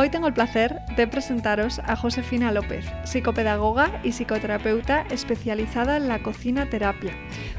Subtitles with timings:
[0.00, 6.22] Hoy tengo el placer de presentaros a Josefina López, psicopedagoga y psicoterapeuta especializada en la
[6.22, 7.12] cocina terapia.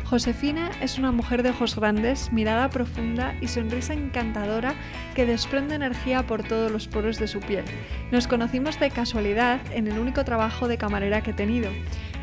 [0.05, 4.73] Josefina es una mujer de ojos grandes, mirada profunda y sonrisa encantadora
[5.15, 7.65] que desprende energía por todos los poros de su piel.
[8.09, 11.69] Nos conocimos de casualidad en el único trabajo de camarera que he tenido.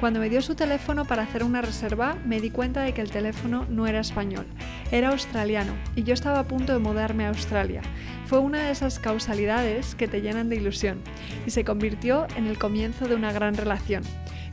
[0.01, 3.11] Cuando me dio su teléfono para hacer una reserva, me di cuenta de que el
[3.11, 4.47] teléfono no era español,
[4.91, 7.83] era australiano y yo estaba a punto de mudarme a Australia.
[8.27, 11.01] Fue una de esas causalidades que te llenan de ilusión
[11.47, 14.03] y se convirtió en el comienzo de una gran relación.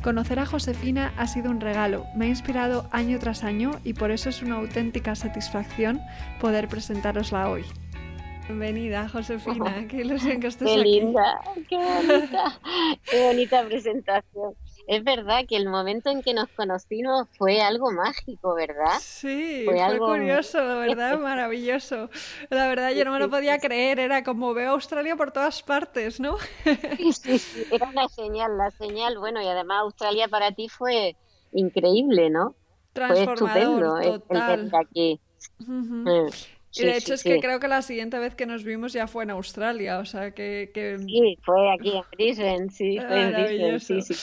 [0.03, 4.11] Conocer a Josefina ha sido un regalo, me ha inspirado año tras año y por
[4.11, 6.01] eso es una auténtica satisfacción
[6.39, 7.63] poder presentárosla hoy.
[8.45, 9.85] Bienvenida, Josefina.
[9.89, 10.83] Qué ilusión que estés qué aquí.
[10.83, 12.59] linda, qué bonita,
[13.09, 14.53] qué bonita presentación.
[14.85, 18.99] Es verdad que el momento en que nos conocimos fue algo mágico, ¿verdad?
[18.99, 22.09] Sí, Fue fue, algo- curioso, de verdad, maravilloso.
[22.49, 26.19] La verdad, yo no me lo podía creer, era como veo Australia por todas partes,
[26.19, 26.37] ¿no?
[26.97, 29.17] Sí, sí, sí, era la señal, la señal.
[29.19, 31.17] Bueno, y además Australia para ti fue
[31.51, 32.55] increíble, ¿no?
[33.05, 34.73] Fue estupendo Transformador, el, el total.
[34.75, 35.21] aquí.
[36.75, 37.39] Y de hecho sí, es que sí.
[37.39, 40.71] creo que la siguiente vez que nos vimos ya fue en Australia, o sea que,
[40.73, 44.19] que Sí, fue aquí en Brisbane, sí, fue en Brisbane, sí, sí.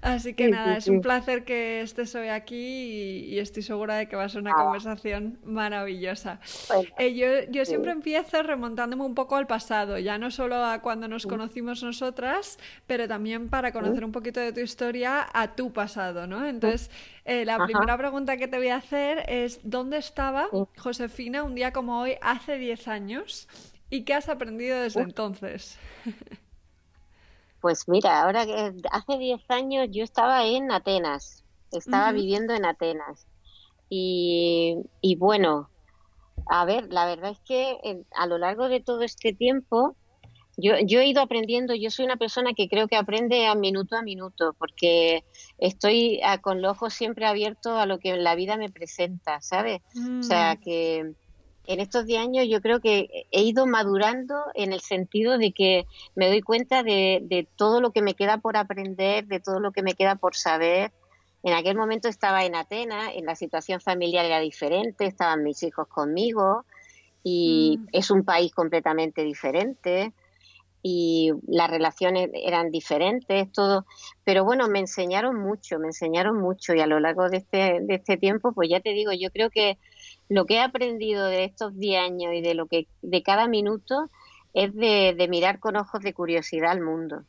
[0.00, 3.62] Así que Sí, nada, sí, es un placer que estés hoy aquí y, y estoy
[3.62, 4.64] segura de que va a ser una Ah.
[4.64, 6.40] conversación maravillosa.
[6.68, 10.80] Bueno, Eh, yo, yo siempre empiezo remontándome un poco al pasado, ya no solo a
[10.82, 15.72] cuando nos conocimos nosotras, pero también para conocer un poquito de tu historia a tu
[15.72, 16.46] pasado, ¿no?
[16.46, 16.90] Entonces,
[17.24, 17.66] eh, la Ajá.
[17.66, 20.48] primera pregunta que te voy a hacer es, ¿dónde estaba.
[20.76, 23.48] Josefina un día como hoy, hace 10 años?
[23.90, 25.78] ¿Y qué has aprendido desde entonces?
[27.60, 33.26] Pues mira, ahora que hace 10 años yo estaba en Atenas, estaba viviendo en Atenas.
[33.90, 35.72] Y, y bueno,
[36.46, 39.96] a ver, la verdad es que en- a lo largo de todo este tiempo,
[40.56, 43.96] yo, yo he ido aprendiendo, yo soy una persona que creo que aprende a minuto
[43.96, 45.24] a minuto, porque
[45.58, 49.80] estoy ah, con los ojos siempre abiertos a lo que la vida me presenta, ¿sabes?
[49.80, 49.84] O
[50.20, 51.12] sea, Mm, que
[51.68, 55.84] en estos 10 años yo creo que he ido madurando en el sentido de que
[56.16, 59.70] me doy cuenta de, de todo lo que me queda por aprender, de todo lo
[59.70, 60.92] que me queda por saber.
[61.42, 65.86] En aquel momento estaba en Atenas, en la situación familiar era diferente, estaban mis hijos
[65.88, 66.64] conmigo
[67.22, 67.88] y Mm.
[67.92, 70.14] es un país completamente diferente
[70.82, 73.84] y las relaciones eran diferentes, todo.
[74.24, 77.94] Pero bueno, me enseñaron mucho, me enseñaron mucho y a lo largo de este, de
[77.94, 79.78] este tiempo, pues ya te digo, yo creo que
[80.28, 84.08] lo que he aprendido de estos 10 años y de lo que de cada minuto
[84.54, 87.24] es de, de mirar con ojos de curiosidad al mundo.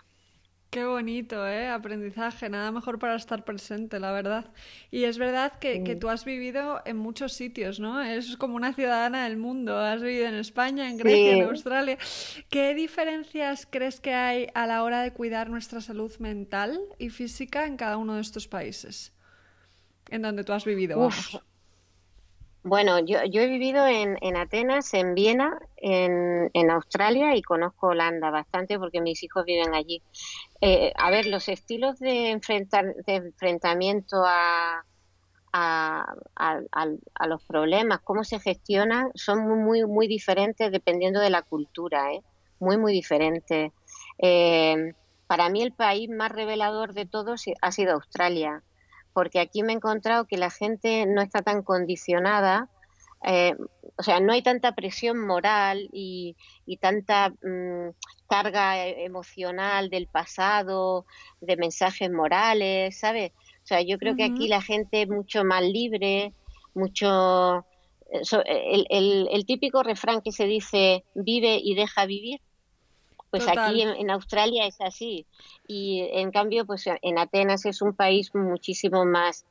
[0.70, 1.68] Qué bonito, ¿eh?
[1.68, 4.52] Aprendizaje, nada mejor para estar presente, la verdad.
[4.92, 8.04] Y es verdad que, que tú has vivido en muchos sitios, ¿no?
[8.04, 9.80] Eres como una ciudadana del mundo.
[9.80, 11.50] Has vivido en España, en Grecia, en.
[11.50, 11.98] Australia.
[12.52, 17.66] ¿Qué diferencias crees que hay a la hora de cuidar nuestra salud mental y física
[17.66, 19.12] en cada uno de estos países?
[20.12, 21.49] En donde tú has vivido, Uf, vamos.
[22.64, 28.31] Bueno, yo, yo he vivido en, en Atenas, en Viena, en, Australia y conozco Holanda
[28.31, 30.03] bastante porque mis hijos viven allí.
[30.62, 34.84] Eh, a ver, los estilos de, enfrentar, de enfrentamiento a
[37.28, 42.22] los problemas, cómo se gestionan, son muy, muy, muy diferentes dependiendo de la cultura, ¿eh?
[42.59, 43.72] Muy, muy diferentes.
[44.18, 44.94] Eh,
[45.28, 48.64] para mí el país más revelador de todos ha sido Australia,
[49.19, 52.69] porque aquí me he encontrado que la gente no está tan condicionada,
[53.25, 53.53] eh,
[53.97, 57.90] o sea, no hay tanta presión moral y, y tanta mm,
[58.30, 61.06] carga e- emocional del pasado,
[61.41, 63.31] de mensajes morales, ¿sabes?
[63.33, 66.33] O sea, yo creo que aquí la gente es mucho más libre,
[66.74, 67.66] mucho...
[68.13, 72.39] eh, so- El, el- el típico refrán que se dice, vive y deja vivir,
[73.30, 75.26] pues aquí en, Australia es así.
[75.68, 79.46] Y en cambio, pues en Atenas es un país muchísimo más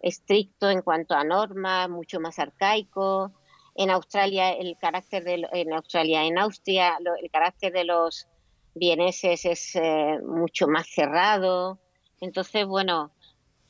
[0.00, 3.32] estricto en cuanto a normas, mucho más arcaico.
[3.74, 8.28] En Australia el carácter de en Australia, en Austria, lo- el carácter de los
[8.74, 11.78] vieneses es eh, mucho más cerrado.
[12.20, 13.10] Entonces, bueno,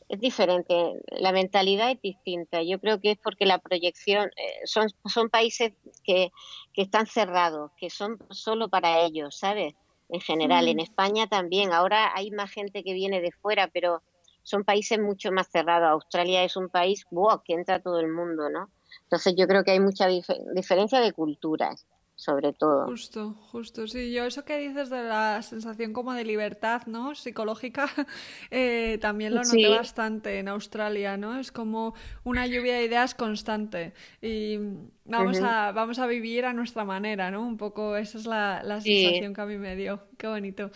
[0.08, 0.74] es diferente,
[1.08, 2.62] la mentalidad es distinta.
[2.62, 5.72] Yo creo que es porque la proyección, eh, son, son países
[6.04, 6.30] que,
[6.72, 9.74] que están cerrados, que son solo para ellos, ¿sabes?
[10.08, 10.68] en general.
[10.68, 10.80] En.
[10.80, 11.72] España también.
[11.72, 14.02] Ahora hay más gente que viene de fuera, pero
[14.42, 15.90] son países mucho más cerrados.
[15.90, 18.70] Australia es un país wow, que entra todo el mundo, ¿no?
[19.02, 21.86] Entonces yo creo que hay mucha diferencia de culturas
[22.16, 22.86] sobre todo.
[22.86, 24.12] Justo, justo, sí.
[24.12, 27.14] Yo eso que dices de la sensación como de libertad, ¿no?
[27.14, 27.88] Psicológica,
[28.50, 31.38] eh, también lo noté bastante en Australia, ¿no?
[31.38, 34.58] Es como una lluvia de ideas constante y
[35.04, 37.42] vamos, a, vamos a vivir a nuestra manera, ¿no?
[37.42, 40.04] Un poco esa es la, sensación que a mí me dio.
[40.16, 40.70] Qué bonito.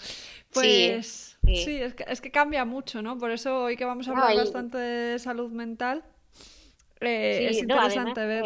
[0.52, 3.16] Pues sí, es, que, es, que, cambia mucho, ¿no?
[3.16, 6.02] Por eso hoy que vamos a hablar bastante de salud mental,
[7.00, 8.44] eh, es interesante ver.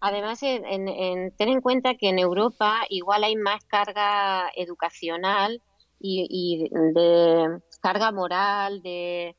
[0.00, 5.62] Además, en, en, ten en cuenta que en Europa igual hay más carga educacional
[6.00, 9.36] y, de carga moral, de,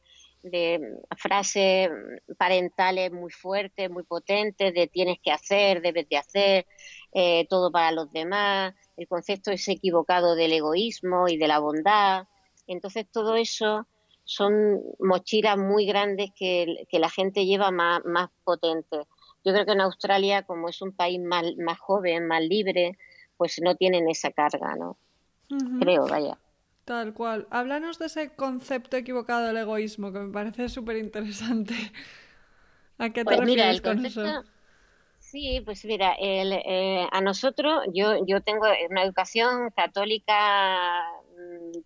[1.17, 1.89] frases
[2.37, 6.67] parentales muy fuertes, muy potentes, de tienes que hacer, debes de hacer,
[7.13, 12.25] eh, todo para los demás, el concepto es equivocado del egoísmo y de la bondad.
[12.67, 13.87] Entonces, todo eso
[14.23, 19.07] son mochilas muy grandes que, la gente lleva más, más potentes.
[19.43, 22.97] Yo creo que en Australia, como es un país más, más joven, más libre,
[23.37, 24.97] pues no tienen esa carga, ¿no?
[25.79, 26.37] Creo, vaya.
[26.85, 27.47] Tal cual.
[27.49, 31.73] Háblanos de ese concepto equivocado del egoísmo, que me parece súper interesante.
[32.97, 34.43] ¿A qué te pues refieres con eso?
[35.19, 41.01] Sí, pues mira, el, eh, a nosotros, yo, yo tengo una educación católica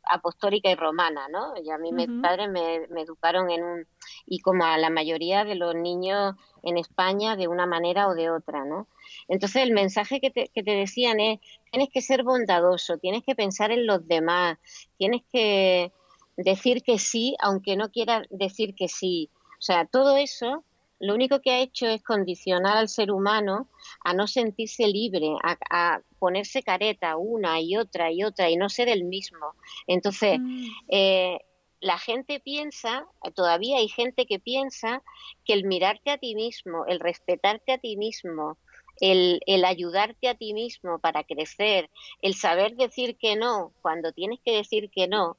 [0.10, 1.54] apostólica y romana, ¿no?
[1.62, 3.88] Y a mí mis padres me, me, educaron en un,
[4.26, 8.30] y como a la mayoría de los niños en España, de una manera o de
[8.30, 8.88] otra, ¿no?
[9.28, 11.40] Entonces el mensaje que te, que te decían es,
[11.72, 14.58] tienes que ser bondadoso, tienes que pensar en los demás,
[14.98, 15.92] tienes que
[16.38, 19.30] decir que sí, aunque no quieras decir que sí.
[19.60, 20.64] O sea, todo eso
[21.00, 23.70] lo único que ha hecho es condicionar al ser humano
[24.04, 28.88] a no sentirse libre, a, ponerse careta una y otra y otra y no ser
[28.90, 29.54] el mismo.
[29.88, 30.66] Entonces, mm.
[30.90, 31.40] eh,
[31.82, 33.06] la gente piensa,
[33.36, 35.04] todavía hay gente que piensa
[35.44, 38.58] que el mirarte a ti mismo, el respetarte a ti mismo,
[39.02, 41.90] el, el, ayudarte a ti mismo para crecer,
[42.22, 45.38] el saber decir que no cuando tienes que decir que no,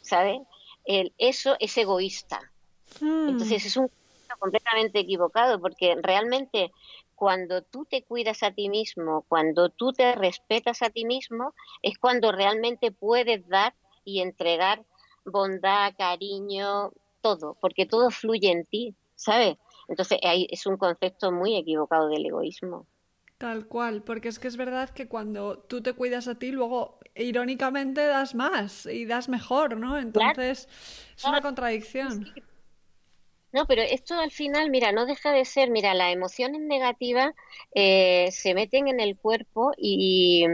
[0.00, 0.40] ¿sabes?
[0.84, 2.40] El, eso es egoísta.
[3.00, 3.30] Mm.
[3.30, 3.90] Entonces es un
[4.42, 6.72] completamente equivocado, porque realmente
[7.14, 11.96] cuando tú te cuidas a ti mismo, cuando tú te respetas a ti mismo, es
[11.96, 13.72] cuando realmente puedes dar
[14.04, 14.82] y entregar
[15.24, 16.90] bondad, cariño,
[17.20, 19.58] todo, porque todo fluye en ti, ¿sabes?
[19.86, 22.88] Entonces ahí es un concepto muy equivocado del egoísmo.
[23.38, 26.98] Tal cual, porque es que es verdad que cuando tú te cuidas a ti, luego
[27.14, 29.98] irónicamente das más y das mejor, ¿no?
[29.98, 30.68] Entonces
[31.16, 32.26] es una contradicción.
[33.52, 37.34] No, pero esto al final, mira, no deja de ser, mira, las emociones negativas
[37.74, 40.46] eh, se meten en el cuerpo y,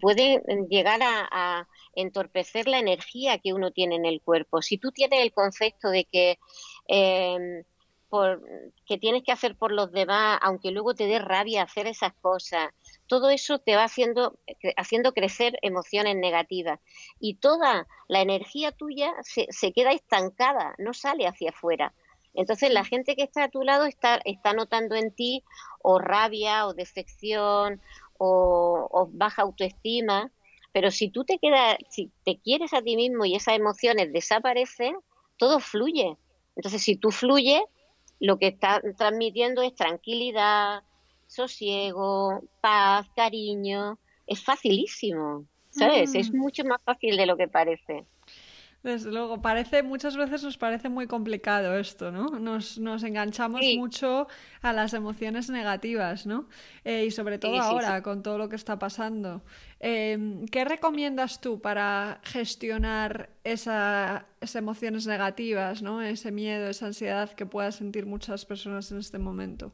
[0.00, 4.62] pueden llegar a, entorpecer la energía que uno tiene en el cuerpo.
[4.62, 6.38] Si tú tienes el concepto de que,
[6.88, 7.64] eh,
[8.08, 8.42] por,
[8.86, 12.70] que tienes que hacer por los demás, aunque luego te dé rabia hacer esas cosas,
[13.06, 14.38] todo eso te va haciendo,
[14.76, 16.80] haciendo crecer emociones negativas.
[17.20, 21.92] Y toda la energía tuya se, se queda estancada, no sale hacia afuera.
[22.34, 25.44] Entonces la gente que está a tu lado está, está notando en ti
[25.82, 27.80] o rabia o decepción
[28.18, 30.30] o, baja autoestima,
[30.72, 34.96] pero si tú te quedas, si te quieres a ti mismo y esas emociones desaparecen,
[35.36, 36.16] todo fluye.
[36.56, 37.62] Entonces si tú fluyes,
[38.20, 40.84] lo que está transmitiendo es tranquilidad,
[41.26, 46.14] sosiego, paz, cariño, es facilísimo, ¿sabes?
[46.14, 46.36] Es mm.
[46.36, 48.04] mucho más fácil de lo que parece.
[48.82, 52.30] Desde luego, parece, muchas veces nos parece muy complicado esto, ¿no?
[52.40, 54.26] Nos, nos enganchamos mucho
[54.60, 56.48] a las emociones negativas, ¿no?
[56.84, 59.42] Eh, y sobre todo ahora, con todo lo que está pasando.
[59.78, 66.02] Em, ¿Qué recomiendas tú para gestionar esa, esas emociones negativas, ¿no?
[66.02, 69.72] Ese miedo, esa ansiedad que puedan sentir muchas personas en este momento.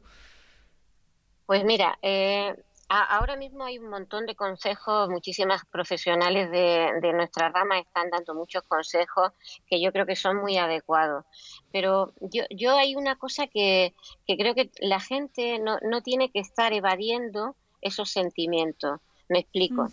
[1.47, 2.55] Pues mira, eh,
[2.91, 8.63] Ahora mismo hay un montón de consejos, muchísimas profesionales de, nuestra rama están dando muchos
[8.63, 9.31] consejos
[9.67, 11.23] que yo creo que son muy adecuados.
[11.71, 13.93] Pero yo, yo hay una cosa que,
[14.25, 18.99] que creo que la gente no, no tiene que estar evadiendo esos sentimientos.
[19.29, 19.87] Me explico.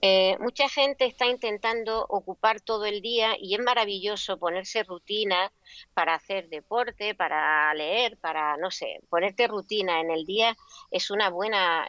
[0.00, 5.52] Eh, mucha gente está intentando ocupar todo el día y es maravilloso ponerse rutina
[5.92, 10.56] para hacer deporte, para leer, para, no sé, ponerte rutina en el día
[10.92, 11.88] es una buena,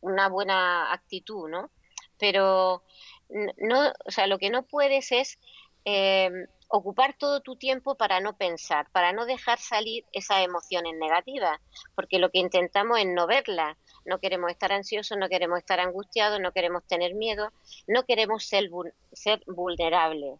[0.00, 1.70] una buena actitud, ¿no?
[2.18, 2.84] Pero
[3.28, 5.38] no, o sea, lo que no puedes es
[5.84, 6.30] eh,
[6.68, 11.60] ocupar todo tu tiempo para no pensar, para no dejar salir esas emociones negativas,
[11.94, 13.76] porque lo que intentamos es no verlas.
[14.04, 17.50] No queremos estar ansiosos, no queremos estar angustiados, no queremos tener miedo,
[17.86, 18.70] no queremos ser,
[19.12, 20.38] ser vulnerables.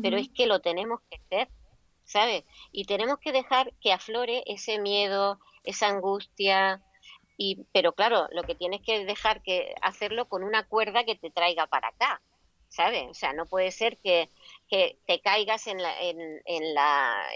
[0.00, 1.48] Pero es que lo tenemos que ser,
[2.04, 2.44] ¿sabes?
[2.70, 6.80] Y tenemos que dejar que aflore ese miedo, esa angustia,
[7.36, 11.30] y, pero claro, lo que tienes que dejar que hacerlo con una cuerda que te
[11.30, 12.22] traiga para acá,
[12.68, 13.04] ¿sabes?
[13.10, 14.30] O sea, no puede ser que,
[14.68, 17.26] que te caigas en la, en, en la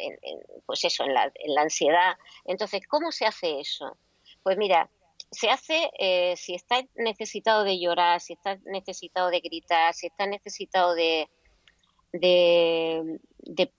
[0.64, 2.16] pues eso, en la, en la ansiedad.
[2.44, 3.96] Entonces, ¿cómo se hace eso?
[4.42, 4.88] Pues mira,
[5.30, 10.28] se hace eh, si estás necesitado de llorar, si estás necesitado de gritar, si estás
[10.28, 11.28] necesitado de,
[12.12, 13.72] de, de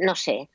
[0.00, 0.48] no sé,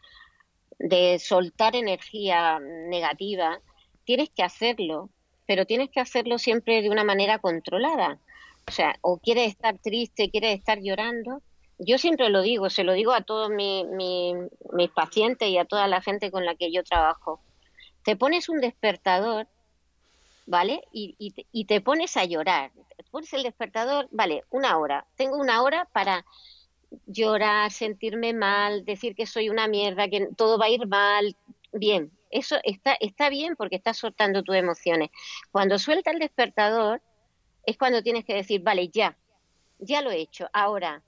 [0.80, 3.60] de soltar energía negativa,
[4.06, 5.10] tienes que hacerlo,
[5.46, 8.20] pero tienes que hacerlo siempre de una manera controlada.
[8.68, 11.42] O sea, o quieres estar triste, quieres estar llorando.
[11.80, 16.02] Yo siempre lo digo, se lo digo a todos mis pacientes y a toda la
[16.02, 17.42] gente con la que yo trabajo.
[18.04, 19.48] Te pones un despertador,
[20.46, 20.84] ¿vale?
[20.92, 22.72] Y, y te pones a llorar.
[22.98, 25.06] Te pones el despertador, vale, una hora.
[25.16, 26.26] Tengo una hora para
[27.06, 31.36] llorar, sentirme mal, decir que soy una mierda, que todo va a ir mal.
[31.72, 35.10] Bien, eso está, está bien porque estás soltando tus emociones.
[35.52, 37.02] Cuando suelta el despertador,
[37.66, 39.18] es cuando tienes que decir, vale, ya,
[39.80, 40.48] ya lo he hecho.
[40.54, 41.02] Ahora,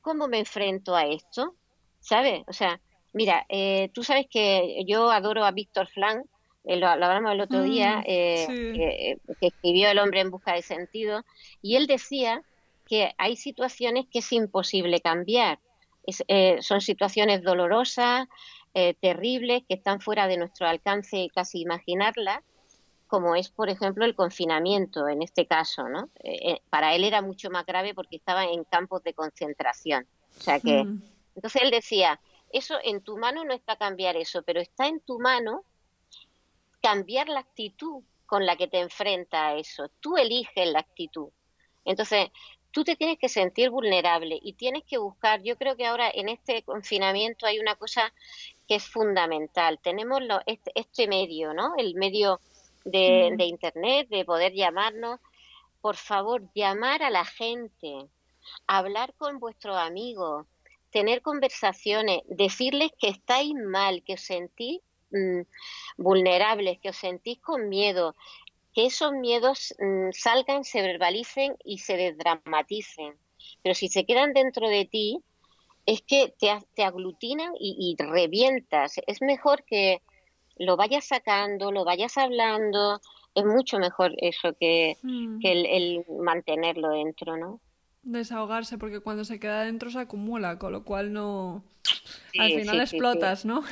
[0.00, 1.54] ¿cómo me enfrento a esto?
[2.00, 2.42] ¿Sabes?
[2.46, 2.80] O sea,
[3.12, 6.24] mira, eh, tú sabes que yo adoro a Víctor Flan,
[6.64, 10.54] eh, lo, hablamos el otro día, mm, eh, que, que, escribió El hombre en busca
[10.54, 11.24] de sentido,
[11.62, 12.42] y él decía
[12.86, 15.60] que hay situaciones que es imposible cambiar.
[16.28, 18.26] Eh, son situaciones dolorosas,
[18.74, 22.40] eh, terribles, que están fuera de nuestro alcance casi imaginarlas,
[23.06, 25.88] como es, por ejemplo, el confinamiento en este caso.
[25.88, 26.08] ¿no?
[26.22, 30.06] Eh, para él era mucho más grave porque estaba en campos de concentración.
[30.38, 31.02] O sea que, mm.
[31.36, 32.20] entonces él decía,
[32.52, 35.64] eso en tu mano no está cambiar eso, pero está en tu mano
[36.80, 39.88] cambiar la actitud con la que te enfrenta a eso.
[40.00, 41.30] Tú eliges la actitud.
[41.84, 42.28] Entonces,
[42.70, 46.28] tú te tienes que sentir vulnerable y tienes que buscar, yo creo que ahora en
[46.28, 48.12] este confinamiento hay una cosa
[48.68, 49.78] que es fundamental.
[49.82, 51.74] Tenemos lo, este, este, medio, ¿no?
[51.76, 52.40] El medio
[52.84, 55.18] de, de, Internet, de poder llamarnos.
[55.80, 58.06] Por favor, llamar a la gente,
[58.66, 60.46] hablar con vuestros amigos,
[60.90, 65.40] tener conversaciones, decirles que estáis mal, que os sentís mm,
[65.96, 68.14] vulnerables, que os sentís con miedo,
[68.74, 73.14] que esos miedos mm, salgan, se verbalicen y se desdramaticen.
[73.62, 75.18] Pero si se quedan dentro de ti,
[75.86, 79.00] es que te, te aglutinan y, revientas.
[79.06, 80.02] Es mejor que
[80.56, 83.00] lo vayas sacando, lo vayas hablando.
[83.34, 85.40] Es mucho mejor eso que, mm.
[85.42, 87.60] el, el mantenerlo dentro, ¿no?
[88.02, 91.64] Desahogarse, porque cuando se queda dentro se acumula, con lo cual no...
[92.38, 93.62] Al final explotas, ¿no?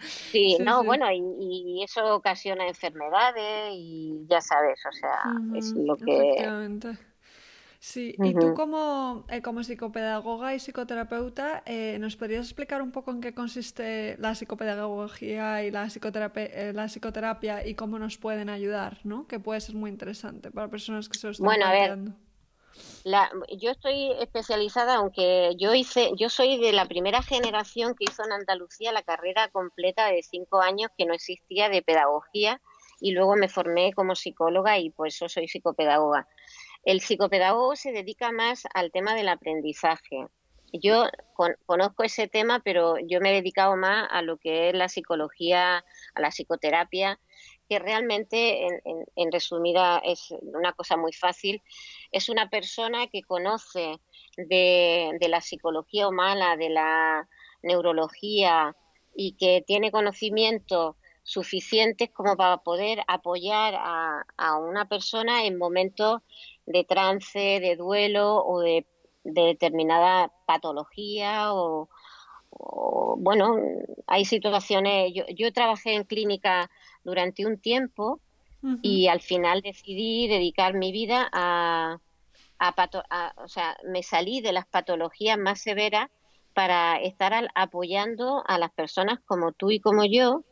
[0.00, 6.96] Sí, no, bueno, y, eso ocasiona enfermedades y ya sabes, o sea, es lo que...
[7.82, 13.10] Sí, y tú como, eh, como psicopedagoga y psicoterapeuta, eh, ¿nos podrías explicar un poco
[13.10, 18.50] en qué consiste la psicopedagogía y la psicoterapia, eh, la psicoterapia y cómo nos pueden
[18.50, 19.26] ayudar, ¿no?
[19.26, 21.98] Que puede ser muy interesante para personas que se lo están Bueno, a ver,
[23.04, 28.24] la, yo estoy especializada, aunque yo hice, yo soy de la primera generación que hizo
[28.24, 32.60] en Andalucía la carrera completa de cinco años que no existía de pedagogía
[33.00, 36.28] y luego me formé como psicóloga y por eso soy psicopedagoga.
[36.84, 40.26] El psicopedagogo se dedica más al tema del aprendizaje.
[40.72, 41.04] Yo
[41.66, 45.84] conozco ese tema, pero yo me he dedicado más a lo que es la psicología,
[46.14, 47.18] a la psicoterapia
[47.72, 48.66] que realmente,
[49.16, 51.62] en, resumida, es una cosa muy fácil.
[52.10, 53.98] Es una persona que conoce
[54.36, 57.26] de, la psicología humana, de la
[57.62, 58.76] neurología
[59.16, 66.20] y que tiene conocimientos suficientes como para poder apoyar a, una persona en momentos
[66.66, 68.86] de trance, de duelo o de,
[69.24, 71.88] determinada patología o,
[73.16, 73.56] bueno,
[74.06, 76.70] hay situaciones, yo, yo trabajé en clínica
[77.04, 78.20] durante un tiempo
[78.80, 81.98] y al final decidí dedicar mi vida a,
[82.60, 86.10] a, o sea, me salí de las patologías más severas
[86.54, 90.44] para estar apoyando a las personas como tú y como yo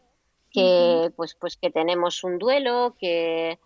[0.53, 3.61] que pues pues que tenemos un duelo, que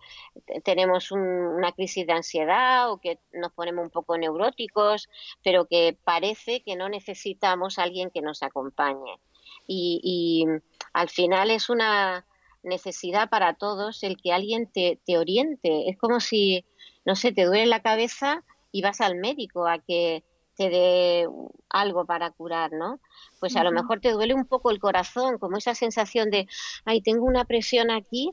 [0.63, 5.09] tenemos una crisis de ansiedad o que nos ponemos un poco neuróticos,
[5.43, 9.19] pero que parece que no necesitamos a alguien que nos acompañe.
[9.67, 10.45] y
[10.93, 12.23] al final es una
[12.65, 15.89] necesidad para todos el que alguien te, te oriente.
[15.89, 16.65] Es como si,
[17.05, 20.23] no sé, te duele la cabeza y vas al médico a que
[20.55, 21.27] te dé
[21.69, 22.99] algo para curar, ¿no?
[23.39, 26.47] Pues a lo mejor te duele un poco el corazón, como esa sensación de,
[26.85, 28.31] ay, tengo una presión aquí,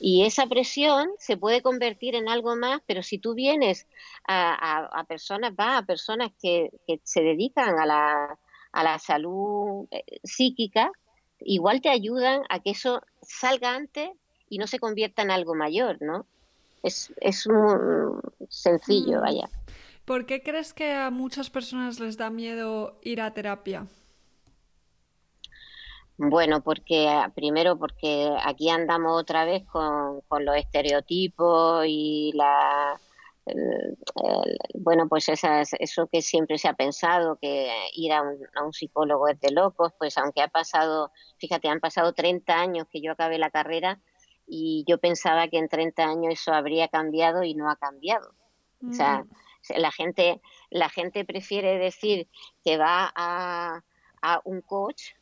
[0.00, 3.86] y esa presión se puede convertir en algo más, pero si tú vienes
[4.26, 6.70] a, personas, va a personas que,
[7.04, 8.38] se dedican a la,
[8.72, 10.90] a la salud eh, psíquica,
[11.40, 14.10] igual te ayudan a que eso salga antes
[14.48, 16.26] y no se convierta en algo mayor, ¿no?
[16.82, 19.22] Es, es muy sencillo, mm.
[19.22, 19.50] vaya.
[20.04, 23.86] ¿Por qué crees que a muchas personas les da miedo ir a terapia?
[26.16, 33.00] Bueno, porque primero porque aquí andamos otra vez con, los estereotipos y la
[34.74, 39.28] bueno pues eso que siempre se ha pensado que ir a un, a un, psicólogo
[39.28, 43.38] es de locos pues aunque ha pasado fíjate han pasado 30 años que yo acabé
[43.38, 44.00] la carrera
[44.46, 48.34] y yo pensaba que en 30 años eso habría cambiado y no ha cambiado
[48.88, 49.28] o sea mm.
[49.76, 52.28] la gente la gente prefiere decir
[52.64, 53.82] que va a,
[54.22, 55.12] a un coach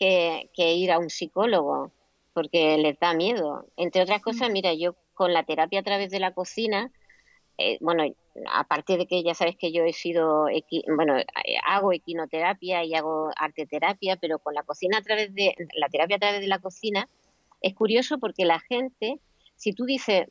[0.00, 1.92] que, ir a un psicólogo,
[2.32, 3.66] porque les da miedo.
[3.76, 4.52] Entre otras cosas, mm.
[4.52, 6.90] mira, yo con la terapia a través de la cocina,
[7.60, 8.04] eh, bueno,
[8.50, 10.46] aparte de que ya sabes que yo he sido,
[10.96, 11.16] bueno,
[11.66, 16.16] hago equinoterapia y hago arte terapia, pero con la cocina a través de, la terapia
[16.16, 17.06] a través de la cocina,
[17.60, 19.20] es curioso porque la gente,
[19.56, 20.26] si tú dices,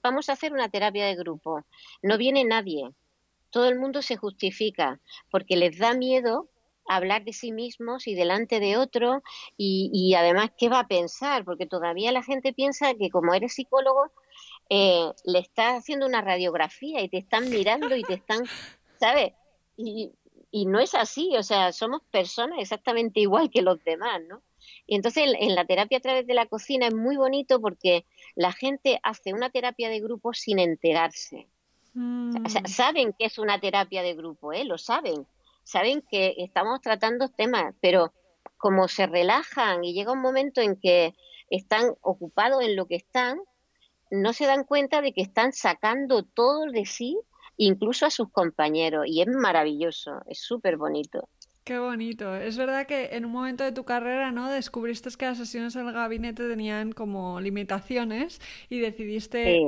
[0.00, 1.64] vamos a hacer una terapia de grupo,
[2.02, 2.90] no viene nadie,
[3.50, 6.48] todo el mundo se justifica porque les da miedo
[6.86, 9.22] hablar de sí mismos y delante de otro
[9.56, 14.12] y, además qué va a pensar, porque todavía la gente piensa que como eres psicólogo
[14.70, 18.44] eh, le estás haciendo una radiografía y te están mirando y te están,
[18.98, 19.32] ¿sabes?
[19.76, 20.12] Y,
[20.50, 24.42] y no es así, o sea, somos personas exactamente igual que los demás, ¿no?
[24.86, 28.52] Y entonces en, la terapia a través de la cocina es muy bonito porque la
[28.52, 31.48] gente hace una terapia de grupo sin enterarse.
[31.94, 32.66] O sea, mm.
[32.66, 34.64] saben que es una terapia de grupo, ¿eh?
[34.64, 35.26] Lo saben
[35.70, 38.12] saben que estamos tratando temas, pero
[38.56, 41.14] como se relajan y llega un momento en que
[41.48, 43.38] están ocupados en lo que están,
[44.10, 47.18] no se dan cuenta de que están sacando todo de sí,
[47.56, 51.28] incluso a sus compañeros, y es maravilloso, es súper bonito.
[51.64, 52.34] Qué bonito.
[52.34, 54.48] Es verdad que en un momento de tu carrera, ¿no?
[54.48, 59.60] Descubriste que las sesiones en el gabinete tenían como limitaciones y decidiste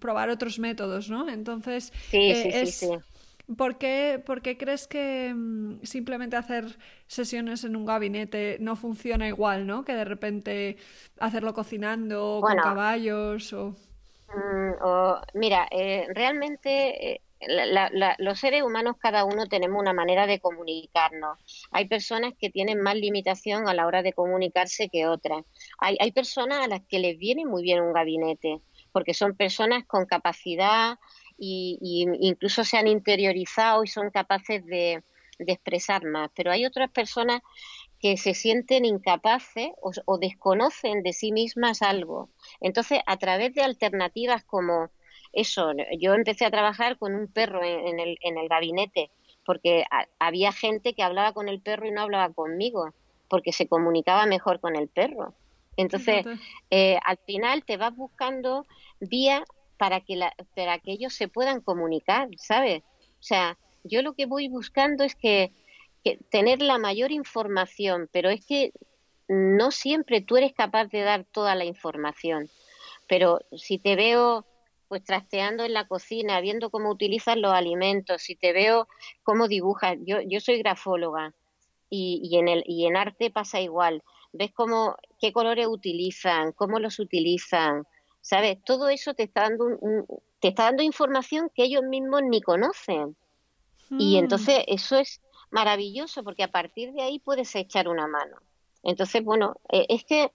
[0.00, 1.28] probar otros métodos, ¿no?
[1.28, 2.88] Entonces, sí, eh, sí, sí,
[3.56, 4.22] ¿Por qué,
[4.58, 6.64] crees que mm, simplemente hacer
[7.06, 9.84] sesiones en un gabinete no funciona igual, ¿no?
[9.84, 10.78] Que de repente
[11.18, 13.76] hacerlo cocinando con caballos o...
[14.34, 17.20] Mm, mira, eh, realmente eh,
[18.18, 21.38] los seres humanos cada uno tenemos una manera de comunicarnos.
[21.70, 25.44] Hay personas que tienen más limitación a la hora de comunicarse que otras.
[25.78, 28.62] Hay, hay personas a las que les viene muy bien un gabinete
[28.94, 30.98] porque son personas con capacidad
[31.38, 35.02] y, incluso se han interiorizado y son capaces de,
[35.38, 36.30] expresar más.
[36.34, 37.40] Pero hay otras personas
[37.98, 42.30] que se sienten incapaces o, desconocen de sí mismas algo.
[42.60, 44.90] Entonces, a través de alternativas como
[45.32, 49.10] eso, yo empecé a trabajar con un perro en, el, en el gabinete
[49.44, 49.84] porque
[50.18, 52.92] había gente que hablaba con el perro y no hablaba conmigo,
[53.28, 55.34] porque se comunicaba mejor con el perro.
[55.76, 56.24] Entonces,
[56.70, 58.64] eh, al final te vas buscando
[59.00, 59.42] vías
[59.76, 62.82] para que, la, para que ellos se puedan comunicar, ¿sabes?
[63.20, 65.52] O sea, yo lo que voy buscando es que,
[66.30, 68.72] tener la mayor información, pero es que
[69.26, 72.50] no siempre tú eres capaz de dar toda la información.
[73.08, 74.44] Pero si te veo
[74.86, 78.86] pues trasteando en la cocina, viendo cómo utilizas los alimentos, si te veo
[79.22, 81.32] cómo dibujas, yo, yo soy grafóloga
[81.88, 86.80] y, y, en el, y en arte pasa igual, ves cómo, qué colores utilizan, cómo
[86.80, 87.84] los utilizan,
[88.24, 88.58] ¿sabes?
[88.64, 89.66] Todo eso te está dando,
[90.40, 93.14] te está dando información que ellos mismos ni conocen.
[93.90, 94.18] Y mm.
[94.18, 98.38] entonces eso es maravilloso porque a partir de ahí puedes echar una mano.
[98.82, 100.32] Entonces, bueno, eh, es que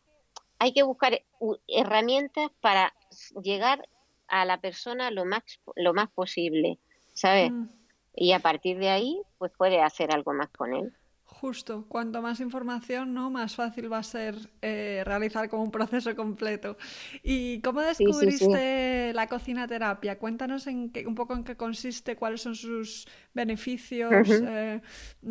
[0.60, 1.20] hay que buscar
[1.68, 2.94] herramientas para
[3.42, 3.90] llegar
[4.28, 5.42] a la persona lo más,
[5.76, 6.78] lo más posible,
[7.14, 7.52] ¿sabes?
[7.52, 7.70] Mm.
[8.16, 10.94] Y a partir de ahí, pues puede hacer algo más con él.
[11.40, 13.30] Justo, cuanto más información, ¿no?
[13.30, 16.76] Más fácil va a ser eh, realizar como un proceso completo.
[17.24, 20.20] ¿Y cómo descubriste la cocina terapia?
[20.20, 24.82] Cuéntanos en qué, un poco en qué consiste, cuáles son sus beneficios, eh,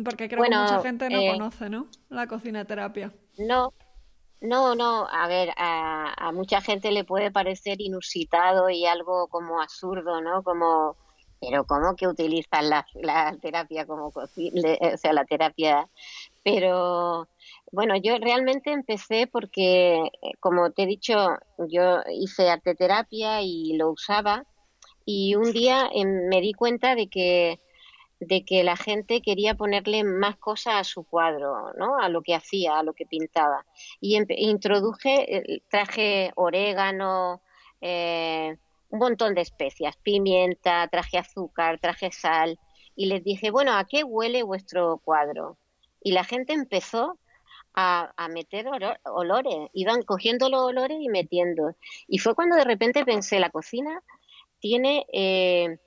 [0.03, 1.87] porque creo que mucha gente no eh, conoce, ¿no?
[2.09, 3.13] La cocina terapia.
[3.37, 3.71] No,
[4.41, 5.07] no, no.
[5.07, 10.41] A ver, a, a mucha gente le puede parecer inusitado y algo como absurdo, ¿no?
[10.41, 10.97] Como
[11.39, 14.27] pero ¿cómo que utilizan la, la terapia como o
[14.97, 15.89] sea, la terapia?
[16.43, 17.27] Pero
[17.71, 21.15] bueno, yo realmente empecé porque, eh, como te he dicho,
[21.69, 24.43] yo hice arte terapia y lo usaba
[25.05, 27.59] y un día em, me di cuenta de que
[28.19, 31.97] de que la gente quería ponerle más cosas a su cuadro, ¿no?
[31.97, 33.65] A lo que hacía, a lo que pintaba.
[34.01, 37.41] Y introduje, eh, traje orégano,
[37.81, 38.57] eh,
[38.89, 42.59] un montón de especias, pimienta, traje azúcar, traje sal,
[42.95, 45.57] y les dije, bueno, ¿a qué huele vuestro cuadro?
[46.01, 47.17] Y la gente empezó
[47.73, 48.67] a, meter
[49.05, 51.75] olores, iban cogiendo los olores y metiendo.
[52.07, 54.03] Y fue cuando de repente pensé, la cocina
[54.59, 55.05] tiene...
[55.13, 55.77] Eh,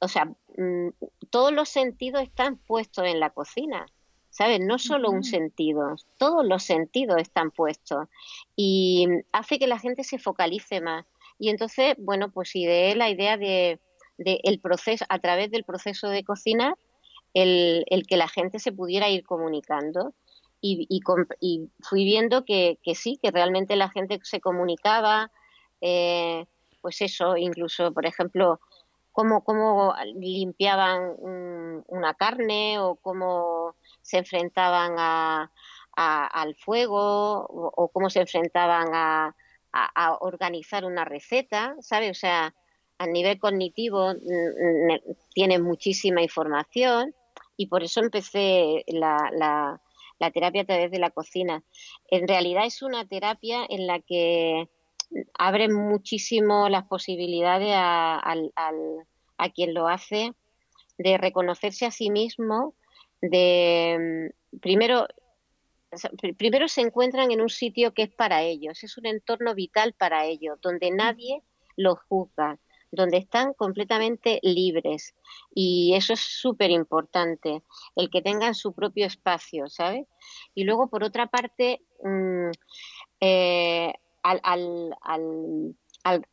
[0.00, 0.24] o sea,
[0.56, 0.88] mm,
[1.30, 3.86] todos los sentidos están puestos en la cocina,
[4.30, 4.58] ¿sabes?
[4.60, 8.08] No solo un sentido, todos los sentidos están puestos
[8.56, 11.06] y hace que la gente se focalice más.
[11.38, 13.80] Y entonces, bueno, pues ideé la idea de,
[14.18, 16.74] el proceso, a través del proceso de cocinar,
[17.34, 20.14] el, que la gente se pudiera ir comunicando.
[20.60, 25.30] Y, y, fui viendo que, que, sí, que realmente la gente se comunicaba,
[25.80, 26.46] eh,
[26.80, 28.58] pues eso, incluso, por ejemplo,
[29.16, 31.14] cómo, limpiaban
[31.88, 34.94] una carne o cómo se enfrentaban
[35.96, 39.34] al fuego o, cómo se enfrentaban a,
[40.20, 42.10] organizar una receta, ¿sabes?
[42.10, 42.54] O sea,
[42.98, 44.14] a nivel cognitivo
[45.34, 47.14] tiene muchísima información
[47.56, 49.30] y por eso empecé la,
[50.18, 51.62] la, terapia a través de la cocina.
[52.10, 54.68] En realidad es una terapia en la que
[55.38, 58.52] abre muchísimo las posibilidades al,
[59.38, 60.32] a quien lo hace
[60.98, 62.74] de reconocerse a sí mismo,
[63.20, 64.32] de
[66.18, 69.94] primero, primero se encuentran en un sitio que es para ellos, es un entorno vital
[69.94, 71.42] para ellos, donde nadie
[71.76, 72.58] los juzga,
[72.90, 75.14] donde están completamente libres.
[75.54, 77.62] Y eso es súper importante,
[77.94, 80.06] el que tengan su propio espacio, ¿sabes?
[80.54, 82.50] Y luego, por otra parte, mm,
[83.20, 84.96] eh, al, al,
[86.04, 86.26] al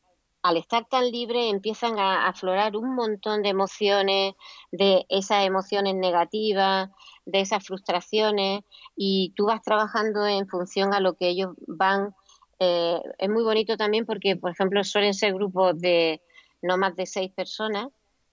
[0.58, 4.34] estar tan libre empiezan a aflorar un montón de emociones,
[4.72, 6.90] de esas emociones negativas,
[7.26, 8.62] de esas frustraciones,
[8.96, 12.14] y tú vas trabajando en función a lo que ellos van.
[12.60, 16.22] Eh, es muy bonito también porque, por ejemplo, suelen ser grupos de
[16.62, 17.88] no más de seis personas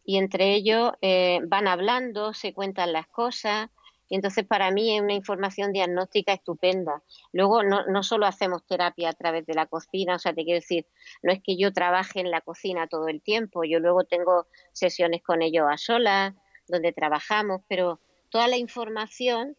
[0.04, 3.70] y entre ellos eh, van hablando, se cuentan las cosas,
[4.10, 7.02] y entonces para mí es una información diagnóstica estupenda.
[7.32, 10.84] Luego no, solo hacemos terapia a través de la cocina, o sea, te quiero decir,
[11.22, 15.22] no es que yo trabaje en la cocina todo el tiempo, yo luego tengo sesiones
[15.22, 16.34] con ellos a solas,
[16.66, 19.56] donde trabajamos, pero toda la información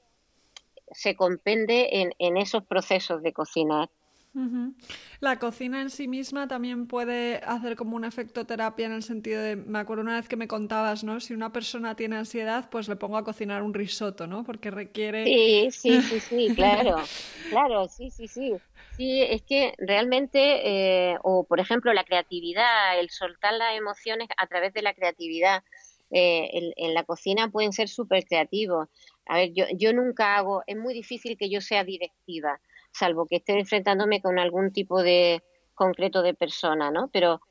[0.92, 3.90] se compende en, en esos procesos de cocinar.
[5.20, 9.42] La cocina en sí misma también puede hacer como un efecto terapia en el sentido
[9.42, 11.20] de, me acuerdo una vez que me contabas, ¿no?
[11.20, 14.44] Si una persona tiene ansiedad, pues le pongo a cocinar un risotto, ¿no?
[14.44, 15.26] Porque requiere...
[15.26, 16.96] Sí, sí, sí, sí, claro,
[17.50, 18.54] claro, sí, sí, sí.
[18.96, 24.48] Sí, es que realmente, eh, o por ejemplo la creatividad, el soltar las emociones a
[24.48, 25.64] través de la creatividad,
[26.10, 28.90] eh, en, en, la cocina pueden ser súper creativos.
[29.26, 32.60] A ver, yo, yo nunca hago, es muy difícil que yo sea directiva
[32.92, 37.10] salvo que esté enfrentándome con algún tipo de concreto de persona, ¿no?
[37.12, 37.42] Pero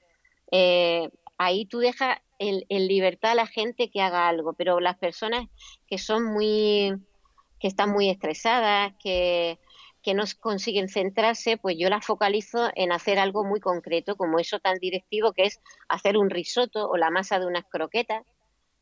[0.53, 5.49] eh, ahí tú dejas en, libertad a la gente que haga algo, pero las personas
[5.87, 6.95] que son muy,
[7.59, 9.59] que están muy estresadas, que,
[10.03, 14.59] que no consiguen centrarse, pues yo las focalizo en hacer algo muy concreto, como eso
[14.59, 18.25] tan directivo que es hacer un risotto o la masa de unas croquetas,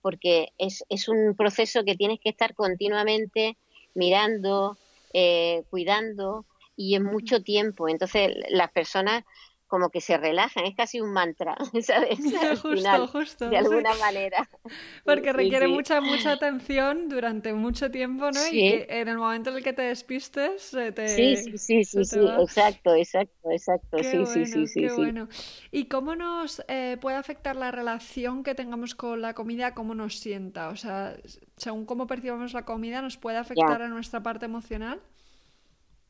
[0.01, 3.57] porque es, es un proceso que tienes que estar continuamente
[3.95, 4.79] mirando,
[5.13, 7.89] eh, cuidando y en mucho tiempo.
[7.89, 9.25] Entonces las personas
[9.69, 12.19] como que se relajan, es casi un mantra, ¿sabes?
[12.63, 13.49] justo, justo.
[13.49, 14.49] De alguna manera.
[15.05, 18.47] Porque requiere mucha, mucha atención durante mucho tiempo, ¿no?
[18.51, 21.09] Y que en el momento en el que te despistes, te...
[21.09, 25.29] Sí, sí, sí, sí, sí, exacto, exacto, exacto, sí, sí, sí, sí, qué bueno.
[25.71, 30.19] ¿Y cómo nos eh, puede afectar la relación que tengamos con la comida, cómo nos
[30.19, 30.71] sienta?
[30.71, 31.17] O sea,
[31.57, 35.01] según cómo percibamos la comida, ¿nos puede afectar a nuestra parte emocional?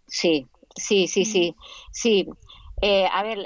[0.06, 1.54] Sí, sí, sí, sí,
[1.92, 2.28] sí.
[2.80, 3.38] Eh, a ver,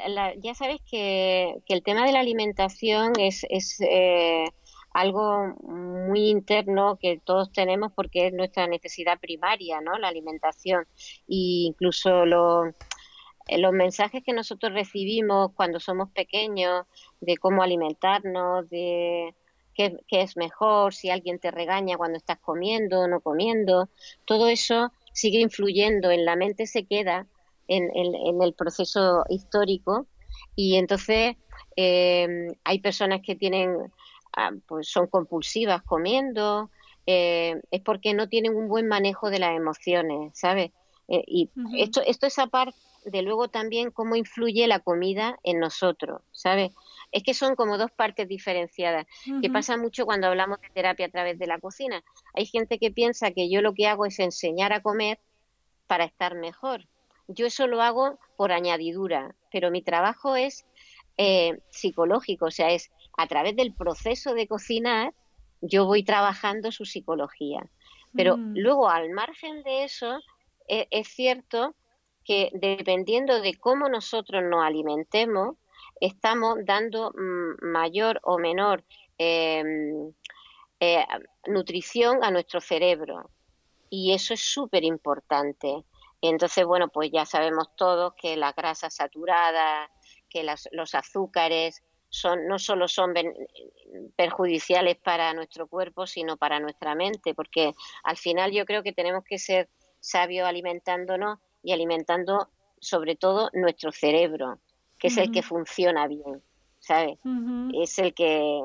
[0.42, 4.44] ya sabes que, el tema de la alimentación es, es eh,
[4.92, 9.98] algo muy interno que todos tenemos porque es nuestra necesidad primaria, ¿no?
[9.98, 10.86] La alimentación.
[11.26, 12.24] Y incluso
[13.46, 16.86] eh, los mensajes que nosotros recibimos cuando somos pequeños
[17.20, 19.34] de cómo alimentarnos, de
[19.74, 23.88] qué, qué es mejor, si alguien te regaña cuando estás comiendo o no comiendo,
[24.26, 27.26] todo eso sigue influyendo en la mente, se queda
[27.68, 30.06] en, el proceso histórico
[30.56, 31.36] y entonces
[31.76, 33.76] eh, hay personas que tienen
[34.36, 36.70] ah, pues son compulsivas comiendo
[37.06, 40.70] eh, es porque no tienen un buen manejo de las emociones sabes
[41.08, 46.22] eh, y esto esto es aparte de luego también cómo influye la comida en nosotros
[46.30, 46.72] sabes
[47.12, 49.06] es que son como dos partes diferenciadas,
[49.42, 52.02] que pasa mucho cuando hablamos de terapia a través de la cocina.
[52.34, 55.20] Hay gente que piensa que yo lo que hago es enseñar a comer
[55.86, 56.88] para estar mejor.
[57.28, 60.66] Yo eso lo hago por añadidura, pero mi trabajo es
[61.16, 65.12] eh, psicológico, o sea, es a través del proceso de cocinar,
[65.60, 67.68] yo voy trabajando su psicología.
[68.14, 68.54] Pero mm.
[68.56, 70.20] luego, al margen de eso,
[70.68, 71.74] e, es cierto
[72.24, 75.56] que dependiendo de cómo nosotros nos alimentemos,
[76.00, 78.84] estamos dando mm, mayor o menor
[79.18, 80.12] em,
[80.80, 81.04] eh,
[81.46, 83.30] nutrición a nuestro cerebro.
[83.88, 85.84] Y eso es súper importante.
[86.22, 89.90] Entonces, bueno, pues ya sabemos todos que la grasa saturada,
[90.30, 93.12] que los azúcares son, no solo son
[94.16, 97.72] perjudiciales para nuestro cuerpo, sino para nuestra mente, porque
[98.04, 103.92] al final yo creo que tenemos que ser sabios alimentándonos y alimentando sobre todo nuestro
[103.92, 104.58] cerebro,
[104.98, 106.42] que es el que funciona bien,
[106.78, 107.18] ¿sabes?
[107.74, 108.60] Es el que,